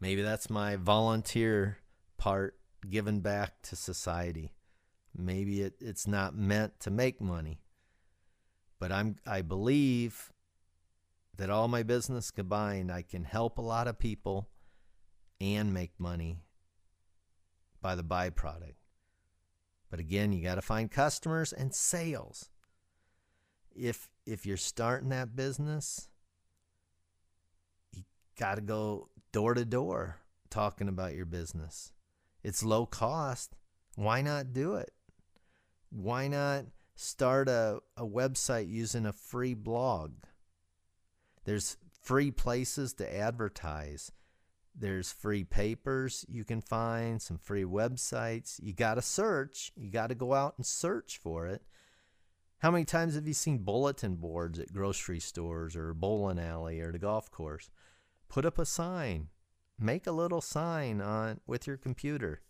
Maybe 0.00 0.22
that's 0.22 0.50
my 0.50 0.76
volunteer 0.76 1.78
part 2.16 2.58
given 2.88 3.20
back 3.20 3.62
to 3.62 3.76
society. 3.76 4.52
Maybe 5.16 5.62
it, 5.62 5.74
it's 5.80 6.06
not 6.06 6.34
meant 6.34 6.80
to 6.80 6.90
make 6.90 7.20
money. 7.20 7.60
But 8.80 8.90
I'm 8.90 9.16
I 9.26 9.42
believe 9.42 10.32
that 11.36 11.50
all 11.50 11.68
my 11.68 11.82
business 11.82 12.30
combined, 12.30 12.90
I 12.90 13.02
can 13.02 13.24
help 13.24 13.58
a 13.58 13.62
lot 13.62 13.86
of 13.86 13.98
people 13.98 14.48
and 15.40 15.72
make 15.72 15.92
money 15.98 16.38
by 17.80 17.94
the 17.94 18.04
byproduct. 18.04 18.74
But 19.92 20.00
again, 20.00 20.32
you 20.32 20.42
got 20.42 20.54
to 20.54 20.62
find 20.62 20.90
customers 20.90 21.52
and 21.52 21.74
sales. 21.74 22.48
If 23.76 24.08
if 24.24 24.46
you're 24.46 24.56
starting 24.56 25.10
that 25.10 25.36
business, 25.36 26.08
you 27.92 28.04
got 28.38 28.54
to 28.54 28.62
go 28.62 29.10
door 29.32 29.52
to 29.52 29.66
door 29.66 30.16
talking 30.48 30.88
about 30.88 31.14
your 31.14 31.26
business. 31.26 31.92
It's 32.42 32.64
low 32.64 32.86
cost. 32.86 33.54
Why 33.94 34.22
not 34.22 34.54
do 34.54 34.76
it? 34.76 34.94
Why 35.90 36.26
not 36.26 36.64
start 36.94 37.50
a, 37.50 37.80
a 37.94 38.06
website 38.06 38.70
using 38.70 39.04
a 39.04 39.12
free 39.12 39.52
blog? 39.52 40.12
There's 41.44 41.76
free 42.00 42.30
places 42.30 42.94
to 42.94 43.14
advertise. 43.14 44.10
There's 44.74 45.12
free 45.12 45.44
papers 45.44 46.24
you 46.28 46.44
can 46.44 46.60
find, 46.60 47.20
some 47.20 47.38
free 47.38 47.64
websites. 47.64 48.58
You 48.62 48.72
got 48.72 48.94
to 48.94 49.02
search. 49.02 49.72
You 49.76 49.90
got 49.90 50.08
to 50.08 50.14
go 50.14 50.34
out 50.34 50.54
and 50.56 50.66
search 50.66 51.18
for 51.18 51.46
it. 51.46 51.62
How 52.58 52.70
many 52.70 52.84
times 52.84 53.14
have 53.16 53.26
you 53.26 53.34
seen 53.34 53.58
bulletin 53.58 54.16
boards 54.16 54.58
at 54.58 54.72
grocery 54.72 55.18
stores 55.20 55.74
or 55.74 55.94
bowling 55.94 56.38
alley 56.38 56.80
or 56.80 56.92
the 56.92 56.98
golf 56.98 57.30
course? 57.30 57.70
Put 58.28 58.46
up 58.46 58.58
a 58.58 58.64
sign. 58.64 59.28
Make 59.78 60.06
a 60.06 60.12
little 60.12 60.40
sign 60.40 61.00
on 61.00 61.40
with 61.46 61.66
your 61.66 61.76
computer 61.76 62.40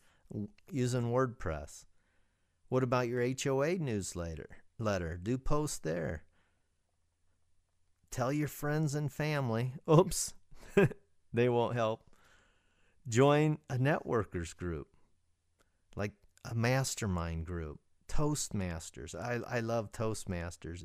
using 0.71 1.11
WordPress. 1.11 1.87
What 2.69 2.83
about 2.83 3.09
your 3.09 3.23
HOA 3.23 3.79
newsletter? 3.79 4.49
Letter. 4.79 5.19
Do 5.23 5.39
post 5.39 5.83
there. 5.83 6.25
Tell 8.11 8.33
your 8.33 8.49
friends 8.49 8.95
and 8.95 9.11
family. 9.11 9.73
Oops. 9.91 10.35
they 11.33 11.49
won't 11.49 11.75
help. 11.75 12.03
Join 13.09 13.59
a 13.69 13.77
networkers 13.77 14.57
group, 14.57 14.88
like 15.97 16.12
a 16.49 16.55
mastermind 16.55 17.47
group. 17.47 17.81
Toastmasters. 18.09 19.15
I, 19.15 19.41
I 19.49 19.61
love 19.61 19.91
Toastmasters. 19.91 20.85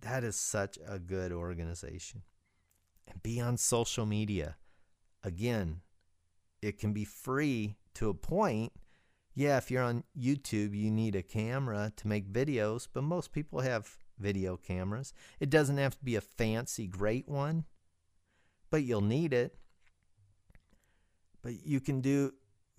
That 0.00 0.24
is 0.24 0.36
such 0.36 0.78
a 0.86 0.98
good 0.98 1.32
organization. 1.32 2.22
And 3.06 3.22
be 3.22 3.40
on 3.40 3.58
social 3.58 4.06
media. 4.06 4.56
Again, 5.22 5.82
it 6.62 6.78
can 6.78 6.92
be 6.92 7.04
free 7.04 7.76
to 7.94 8.08
a 8.08 8.14
point. 8.14 8.72
Yeah, 9.34 9.58
if 9.58 9.70
you're 9.70 9.82
on 9.82 10.04
YouTube, 10.18 10.74
you 10.74 10.90
need 10.90 11.14
a 11.14 11.22
camera 11.22 11.92
to 11.96 12.08
make 12.08 12.32
videos, 12.32 12.88
but 12.92 13.04
most 13.04 13.32
people 13.32 13.60
have 13.60 13.98
video 14.18 14.56
cameras. 14.56 15.12
It 15.40 15.50
doesn't 15.50 15.78
have 15.78 15.98
to 15.98 16.04
be 16.04 16.16
a 16.16 16.20
fancy, 16.20 16.86
great 16.86 17.28
one, 17.28 17.64
but 18.70 18.82
you'll 18.82 19.00
need 19.00 19.32
it. 19.32 19.56
But 21.42 21.64
you 21.64 21.80
can 21.80 22.00
do 22.00 22.32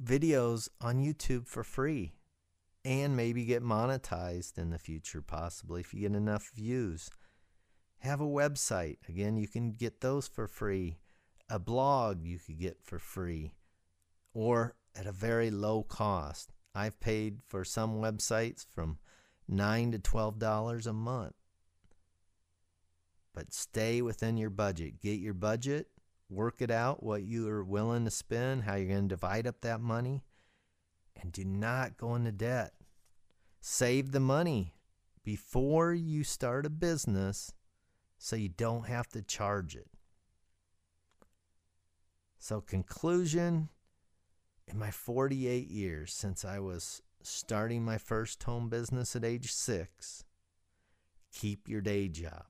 videos 0.04 0.70
on 0.80 1.00
YouTube 1.00 1.48
for 1.48 1.64
free 1.64 2.14
and 2.84 3.16
maybe 3.16 3.46
get 3.46 3.64
monetized 3.64 4.58
in 4.58 4.70
the 4.70 4.80
future, 4.80 5.22
possibly, 5.22 5.82
if 5.82 5.94
you 5.94 6.02
get 6.02 6.16
enough 6.16 6.52
views. 6.56 7.10
Have 8.00 8.22
a 8.22 8.26
website. 8.26 8.98
Again, 9.08 9.38
you 9.38 9.48
can 9.48 9.72
get 9.72 10.02
those 10.02 10.28
for 10.28 10.48
free. 10.48 10.98
A 11.50 11.60
blog 11.60 12.24
you 12.24 12.40
could 12.40 12.60
get 12.60 12.78
for 12.82 12.98
free 12.98 13.54
or 14.34 14.76
at 14.96 15.06
a 15.06 15.12
very 15.12 15.52
low 15.52 15.84
cost. 15.84 16.52
I've 16.74 17.00
paid 17.00 17.40
for 17.48 17.64
some 17.64 18.02
websites 18.02 18.66
from 18.66 18.98
9 19.48 19.92
to 19.92 20.00
$12 20.00 20.88
a 20.88 20.94
month. 20.94 21.34
But 23.34 23.54
stay 23.54 24.02
within 24.02 24.38
your 24.38 24.50
budget. 24.50 25.02
Get 25.02 25.20
your 25.20 25.34
budget, 25.34 25.88
work 26.32 26.62
it 26.62 26.72
out, 26.72 27.04
what 27.04 27.24
you 27.24 27.48
are 27.50 27.64
willing 27.64 28.06
to 28.06 28.12
spend, 28.12 28.64
how 28.64 28.76
you're 28.76 28.88
going 28.88 29.10
to 29.10 29.16
divide 29.16 29.46
up 29.46 29.62
that 29.62 29.82
money, 29.82 30.24
and 31.22 31.32
do 31.32 31.44
not 31.44 31.98
go 31.98 32.16
into 32.16 32.32
debt. 32.32 32.74
Save 33.60 34.12
the 34.12 34.20
money 34.20 34.76
before 35.24 35.94
you 35.94 36.24
start 36.24 36.66
a 36.66 36.70
business 36.70 37.54
so 38.18 38.36
you 38.36 38.50
don't 38.50 38.88
have 38.88 39.08
to 39.10 39.22
charge 39.22 39.76
it. 39.76 39.88
So, 42.40 42.60
conclusion 42.62 43.70
in 44.68 44.80
my 44.80 44.90
48 44.90 45.68
years 45.68 46.14
since 46.14 46.44
I 46.44 46.60
was 46.60 47.02
starting 47.22 47.84
my 47.84 47.98
first 47.98 48.42
home 48.44 48.70
business 48.70 49.16
at 49.16 49.24
age 49.24 49.52
six, 49.52 50.24
keep 51.32 51.68
your 51.68 51.82
day 51.82 52.08
job. 52.08 52.46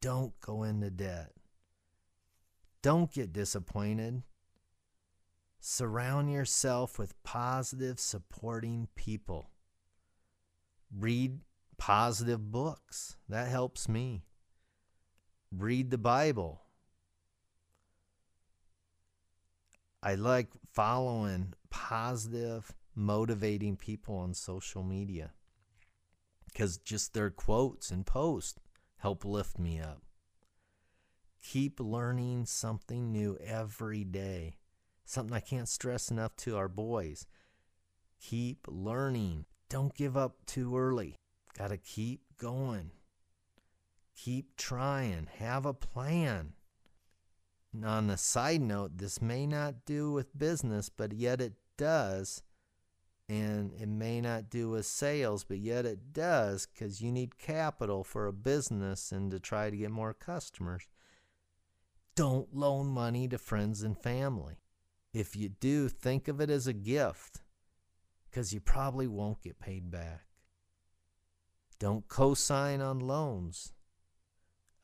Don't 0.00 0.32
go 0.40 0.64
into 0.64 0.90
debt. 0.90 1.32
Don't 2.82 3.12
get 3.12 3.32
disappointed. 3.32 4.22
Surround 5.60 6.32
yourself 6.32 6.98
with 6.98 7.20
positive, 7.22 8.00
supporting 8.00 8.88
people. 8.96 9.50
Read 10.94 11.38
positive 11.78 12.50
books. 12.50 13.16
That 13.28 13.48
helps 13.48 13.88
me. 13.88 14.24
Read 15.52 15.90
the 15.90 15.98
Bible. 15.98 16.62
I 20.02 20.16
like 20.16 20.48
following 20.72 21.54
positive, 21.70 22.74
motivating 22.96 23.76
people 23.76 24.16
on 24.16 24.34
social 24.34 24.82
media 24.82 25.30
because 26.52 26.76
just 26.78 27.14
their 27.14 27.30
quotes 27.30 27.90
and 27.90 28.04
posts 28.04 28.58
help 28.98 29.24
lift 29.24 29.58
me 29.58 29.80
up. 29.80 30.02
Keep 31.42 31.80
learning 31.80 32.46
something 32.46 33.10
new 33.10 33.36
every 33.44 34.04
day. 34.04 34.56
Something 35.04 35.34
I 35.36 35.40
can't 35.40 35.68
stress 35.68 36.10
enough 36.10 36.36
to 36.36 36.56
our 36.56 36.68
boys. 36.68 37.26
Keep 38.20 38.66
learning. 38.68 39.46
Don't 39.68 39.94
give 39.94 40.16
up 40.16 40.46
too 40.46 40.76
early. 40.76 41.16
Got 41.58 41.68
to 41.68 41.76
keep 41.76 42.22
going. 42.38 42.92
Keep 44.16 44.56
trying. 44.56 45.28
Have 45.38 45.66
a 45.66 45.74
plan. 45.74 46.52
On 47.84 48.10
a 48.10 48.16
side 48.16 48.60
note, 48.60 48.98
this 48.98 49.20
may 49.20 49.46
not 49.46 49.84
do 49.84 50.12
with 50.12 50.38
business, 50.38 50.88
but 50.88 51.12
yet 51.12 51.40
it 51.40 51.54
does. 51.76 52.42
And 53.28 53.72
it 53.80 53.88
may 53.88 54.20
not 54.20 54.50
do 54.50 54.70
with 54.70 54.86
sales, 54.86 55.42
but 55.42 55.58
yet 55.58 55.86
it 55.86 56.12
does 56.12 56.66
because 56.66 57.00
you 57.00 57.10
need 57.10 57.38
capital 57.38 58.04
for 58.04 58.26
a 58.26 58.32
business 58.32 59.10
and 59.10 59.30
to 59.30 59.40
try 59.40 59.70
to 59.70 59.76
get 59.76 59.90
more 59.90 60.12
customers. 60.12 60.86
Don't 62.14 62.54
loan 62.54 62.88
money 62.88 63.26
to 63.28 63.38
friends 63.38 63.82
and 63.82 63.96
family. 63.96 64.58
If 65.14 65.34
you 65.36 65.48
do, 65.48 65.88
think 65.88 66.28
of 66.28 66.40
it 66.40 66.50
as 66.50 66.66
a 66.66 66.72
gift 66.72 67.42
because 68.30 68.52
you 68.52 68.60
probably 68.60 69.06
won't 69.06 69.42
get 69.42 69.60
paid 69.60 69.90
back. 69.90 70.24
Don't 71.78 72.06
co 72.08 72.34
sign 72.34 72.80
on 72.80 73.00
loans. 73.00 73.72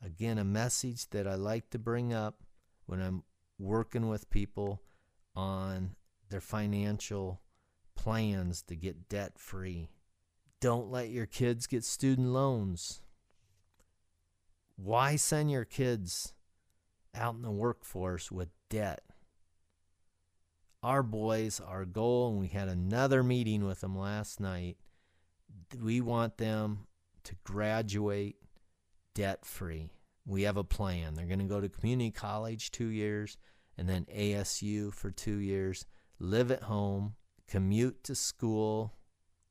Again, 0.03 0.37
a 0.37 0.43
message 0.43 1.09
that 1.09 1.27
I 1.27 1.35
like 1.35 1.69
to 1.71 1.79
bring 1.79 2.13
up 2.13 2.43
when 2.85 3.01
I'm 3.01 3.23
working 3.57 4.07
with 4.07 4.29
people 4.29 4.81
on 5.35 5.95
their 6.29 6.41
financial 6.41 7.41
plans 7.95 8.61
to 8.63 8.75
get 8.75 9.09
debt 9.09 9.37
free. 9.37 9.89
Don't 10.61 10.89
let 10.89 11.09
your 11.09 11.25
kids 11.25 11.67
get 11.67 11.83
student 11.83 12.29
loans. 12.29 13.01
Why 14.75 15.15
send 15.15 15.51
your 15.51 15.65
kids 15.65 16.33
out 17.15 17.35
in 17.35 17.41
the 17.41 17.51
workforce 17.51 18.31
with 18.31 18.49
debt? 18.69 19.01
Our 20.81 21.03
boys, 21.03 21.59
our 21.59 21.85
goal, 21.85 22.29
and 22.29 22.39
we 22.39 22.47
had 22.47 22.69
another 22.69 23.23
meeting 23.23 23.65
with 23.65 23.81
them 23.81 23.97
last 23.97 24.39
night. 24.39 24.77
We 25.77 25.99
want 26.01 26.37
them 26.37 26.87
to 27.25 27.35
graduate 27.43 28.37
debt 29.13 29.45
free 29.45 29.91
we 30.29 30.43
have 30.43 30.57
a 30.57 30.63
plan. 30.63 31.15
They're 31.15 31.25
going 31.25 31.39
to 31.39 31.45
go 31.45 31.59
to 31.59 31.67
community 31.67 32.11
college 32.11 32.71
two 32.71 32.87
years 32.87 33.35
and 33.77 33.89
then 33.89 34.05
ASU 34.15 34.93
for 34.93 35.09
two 35.09 35.37
years, 35.37 35.85
live 36.19 36.51
at 36.51 36.63
home, 36.63 37.15
commute 37.47 38.03
to 38.03 38.13
school, 38.13 38.93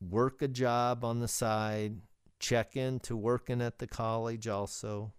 work 0.01 0.41
a 0.41 0.49
job 0.49 1.05
on 1.05 1.19
the 1.19 1.29
side, 1.29 1.97
check 2.39 2.77
into 2.77 3.17
working 3.17 3.61
at 3.61 3.79
the 3.79 3.87
college 3.87 4.47
also. 4.47 5.13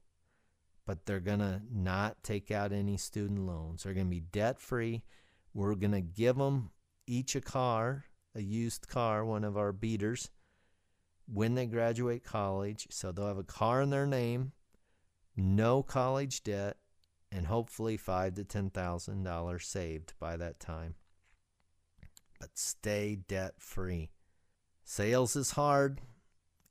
But 0.89 1.05
they're 1.05 1.19
going 1.19 1.37
to 1.37 1.61
not 1.71 2.23
take 2.23 2.49
out 2.49 2.73
any 2.73 2.97
student 2.97 3.45
loans. 3.45 3.83
They're 3.83 3.93
going 3.93 4.07
to 4.07 4.09
be 4.09 4.21
debt 4.21 4.59
free. 4.59 5.03
We're 5.53 5.75
going 5.75 5.91
to 5.91 6.01
give 6.01 6.35
them 6.35 6.71
each 7.05 7.35
a 7.35 7.41
car, 7.41 8.05
a 8.33 8.41
used 8.41 8.87
car, 8.87 9.23
one 9.23 9.43
of 9.43 9.55
our 9.55 9.71
beaters, 9.71 10.31
when 11.31 11.53
they 11.53 11.67
graduate 11.67 12.23
college. 12.23 12.87
So 12.89 13.11
they'll 13.11 13.27
have 13.27 13.37
a 13.37 13.43
car 13.43 13.83
in 13.83 13.91
their 13.91 14.07
name 14.07 14.53
no 15.35 15.83
college 15.83 16.43
debt, 16.43 16.77
and 17.31 17.45
hopefully 17.45 17.95
five 17.95 18.33
to 18.33 18.43
ten 18.43 18.71
thousand 18.71 19.21
dollars 19.21 19.67
saved 19.67 20.13
by 20.19 20.37
that 20.37 20.59
time. 20.59 20.95
But 22.39 22.57
stay 22.57 23.19
debt 23.27 23.53
free. 23.59 24.09
Sales 24.83 25.35
is 25.35 25.51
hard. 25.51 26.01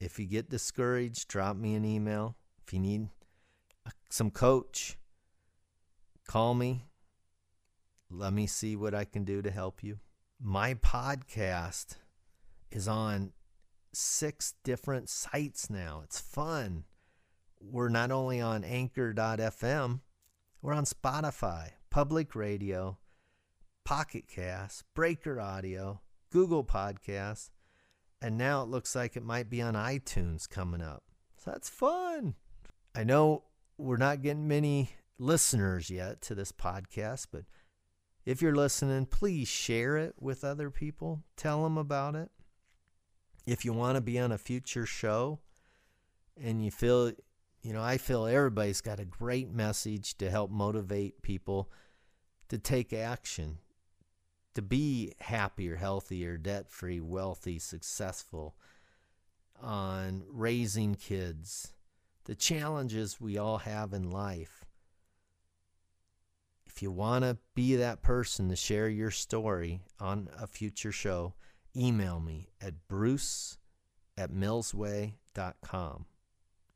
If 0.01 0.19
you 0.19 0.27
get 0.27 0.51
discouraged, 0.51 1.29
drop 1.29 1.57
me 1.57 1.77
an 1.77 1.85
email. 1.85 2.35
If 2.67 2.73
you 2.73 2.81
need 2.81 3.09
some 4.09 4.31
coach, 4.31 4.97
call 6.27 6.55
me. 6.55 6.85
Let 8.11 8.33
me 8.33 8.47
see 8.47 8.75
what 8.75 8.95
I 8.95 9.05
can 9.05 9.25
do 9.25 9.43
to 9.43 9.51
help 9.51 9.83
you. 9.83 9.99
My 10.41 10.75
podcast 10.75 11.97
is 12.71 12.89
on 12.89 13.33
six 13.93 14.55
different 14.65 15.09
sites 15.09 15.69
now. 15.69 16.01
It's 16.05 16.21
fun. 16.21 16.85
We're 17.61 17.89
not 17.89 18.11
only 18.11 18.41
on 18.41 18.65
anchor.fm, 18.65 20.01
we're 20.63 20.73
on 20.73 20.85
Spotify, 20.85 21.71
Public 21.91 22.35
Radio, 22.35 22.99
Pocket 23.85 24.29
Cast, 24.29 24.85
Breaker 24.95 25.41
Audio, 25.41 26.01
Google 26.31 26.65
Podcasts, 26.65 27.51
and 28.23 28.39
now 28.39 28.63
it 28.63 28.69
looks 28.69 28.95
like 28.95 29.17
it 29.17 29.25
might 29.25 29.51
be 29.51 29.61
on 29.61 29.75
iTunes 29.75 30.49
coming 30.49 30.83
up. 30.83 31.03
So 31.37 31.51
that's 31.51 31.69
fun. 31.69 32.35
I 32.95 33.05
know 33.05 33.45
we're 33.79 33.97
not 33.97 34.23
getting 34.23 34.49
many 34.49 34.91
listeners 35.19 35.89
yet 35.89 36.21
to 36.23 36.35
this 36.35 36.53
podcast, 36.53 37.29
but 37.33 37.45
if 38.27 38.43
you're 38.43 38.55
listening, 38.55 39.07
please 39.07 39.49
share 39.49 39.97
it 39.97 40.15
with 40.21 40.45
other 40.45 40.71
people. 40.71 41.23
Tell 41.37 41.63
them 41.63 41.79
about 41.79 42.15
it. 42.15 42.31
If 43.47 43.65
you 43.65 43.73
want 43.73 43.95
to 43.95 44.03
be 44.03 44.19
on 44.19 44.33
a 44.33 44.39
future 44.39 44.85
show 44.85 45.39
and 46.39 46.63
you 46.63 46.71
feel, 46.71 47.13
you 47.63 47.73
know, 47.73 47.83
I 47.83 47.97
feel 47.97 48.27
everybody's 48.27 48.83
got 48.83 49.01
a 49.01 49.05
great 49.07 49.51
message 49.51 50.19
to 50.19 50.31
help 50.31 50.51
motivate 50.51 51.23
people 51.23 51.71
to 52.49 52.59
take 52.59 52.93
action, 52.93 53.59
to 54.55 54.61
be 54.61 55.15
happier, 55.21 55.77
healthier, 55.77 56.37
debt 56.37 56.69
free, 56.69 57.01
wealthy, 57.01 57.59
successful 57.59 58.57
on 59.61 60.25
raising 60.29 60.95
kids 60.95 61.73
the 62.29 62.35
challenges 62.35 63.19
we 63.19 63.39
all 63.39 63.57
have 63.57 63.95
in 63.95 64.11
life. 64.11 64.67
If 66.67 66.83
you 66.83 66.91
want 66.91 67.25
to 67.25 67.39
be 67.55 67.75
that 67.77 68.03
person 68.03 68.51
to 68.51 68.57
share 68.57 68.89
your 68.89 69.11
story 69.11 69.81
on 69.99 70.29
a 70.39 70.47
future 70.47 70.93
show, 70.93 71.33
email 71.75 72.21
me 72.21 72.51
at 72.61 72.87
bruce 72.87 73.57
at 74.19 74.31
millsway.com. 74.31 76.05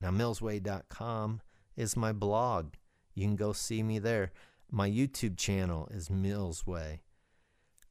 Now, 0.01 0.11
millsway.com 0.11 1.43
is 1.77 1.97
my 1.99 2.13
blog. 2.13 2.73
You 3.15 3.27
can 3.27 3.37
go 3.37 3.53
see 3.53 3.83
me 3.83 3.99
there. 3.99 4.33
My 4.71 4.89
YouTube 4.89 5.37
channel 5.37 5.87
is 5.93 6.09
Millsway. 6.09 7.01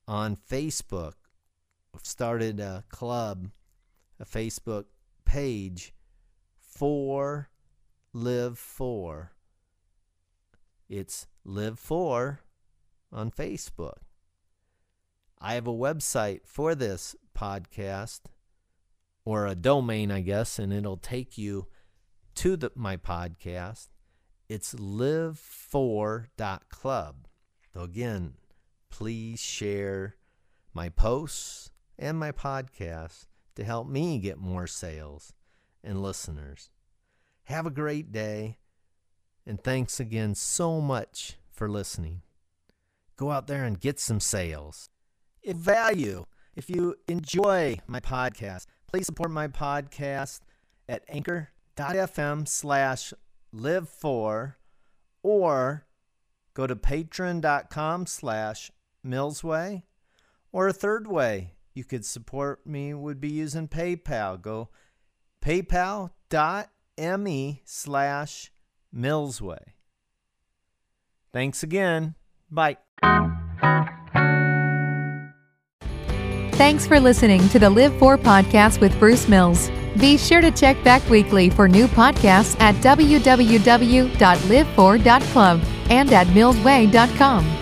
On 0.08 0.36
Facebook, 0.36 1.14
I've 1.94 2.06
started 2.06 2.60
a 2.60 2.84
club, 2.90 3.52
a 4.20 4.26
Facebook 4.26 4.86
page 5.26 5.94
for 6.82 7.50
Live4. 8.16 9.28
It's 10.90 11.28
Live4 11.46 12.40
on 13.12 13.30
Facebook. 13.30 13.98
I 15.40 15.54
have 15.54 15.68
a 15.68 15.72
website 15.72 16.40
for 16.44 16.74
this 16.74 17.16
podcast 17.38 18.22
or 19.26 19.46
a 19.46 19.54
domain, 19.54 20.12
I 20.12 20.22
guess, 20.22 20.58
and 20.58 20.74
it'll 20.74 20.98
take 20.98 21.38
you 21.38 21.68
to 22.34 22.58
the, 22.58 22.72
my 22.74 22.98
podcast. 22.98 23.90
It's 24.50 24.74
live4.club. 24.74 27.16
So, 27.76 27.82
again, 27.82 28.34
please 28.90 29.40
share 29.40 30.16
my 30.74 30.90
posts 30.90 31.70
and 32.00 32.18
my 32.18 32.32
podcast 32.32 33.28
to 33.54 33.64
help 33.64 33.88
me 33.88 34.18
get 34.18 34.40
more 34.40 34.66
sales 34.66 35.34
and 35.84 36.02
listeners. 36.02 36.70
Have 37.44 37.66
a 37.66 37.72
great 37.72 38.12
day, 38.12 38.58
and 39.46 39.62
thanks 39.64 40.00
again 40.00 40.36
so 40.36 40.82
much 40.82 41.38
for 41.52 41.70
listening. 41.70 42.22
Go 43.18 43.32
out 43.32 43.48
there 43.48 43.64
and 43.64 43.80
get 43.80 44.00
some 44.00 44.20
sales. 44.20 44.90
If 45.42 45.58
value, 45.58 46.26
if 46.56 46.70
you 46.70 46.96
enjoy 47.08 47.80
my 47.88 48.00
podcast, 48.00 48.66
please 48.88 49.06
support 49.06 49.32
my 49.32 49.48
podcast 49.48 50.42
at 50.88 51.04
anchor.fm 51.08 52.48
slash 52.48 53.14
live4 53.54 54.56
or 55.24 55.86
go 56.54 56.68
to 56.68 56.76
patreon.com 56.76 58.06
slash 58.06 58.72
millsway 59.06 59.84
or 60.52 60.68
a 60.68 60.74
third 60.74 61.08
way 61.08 61.54
you 61.74 61.84
could 61.84 62.06
support 62.06 62.66
me 62.66 62.94
would 62.94 63.20
be 63.20 63.30
using 63.30 63.68
paypal 63.68 64.42
go 64.42 64.70
paypal.me 65.42 66.12
slash 67.66 68.52
millsway 68.96 69.74
thanks 71.34 71.64
again 71.64 72.16
bye 72.50 72.78
Thanks 76.62 76.86
for 76.86 77.00
listening 77.00 77.50
to 77.50 77.58
the 77.58 77.72
Live 77.72 77.98
4 77.98 78.20
podcast 78.20 78.82
with 78.82 78.96
Bruce 79.00 79.28
Mills. 79.28 79.72
Be 80.00 80.16
sure 80.16 80.42
to 80.42 80.52
check 80.52 80.84
back 80.84 81.02
weekly 81.10 81.50
for 81.50 81.68
new 81.68 81.88
podcasts 81.88 82.56
at 82.62 82.76
www.live4.club 82.76 85.62
and 85.90 86.14
at 86.14 86.28
millsway.com. 86.28 87.61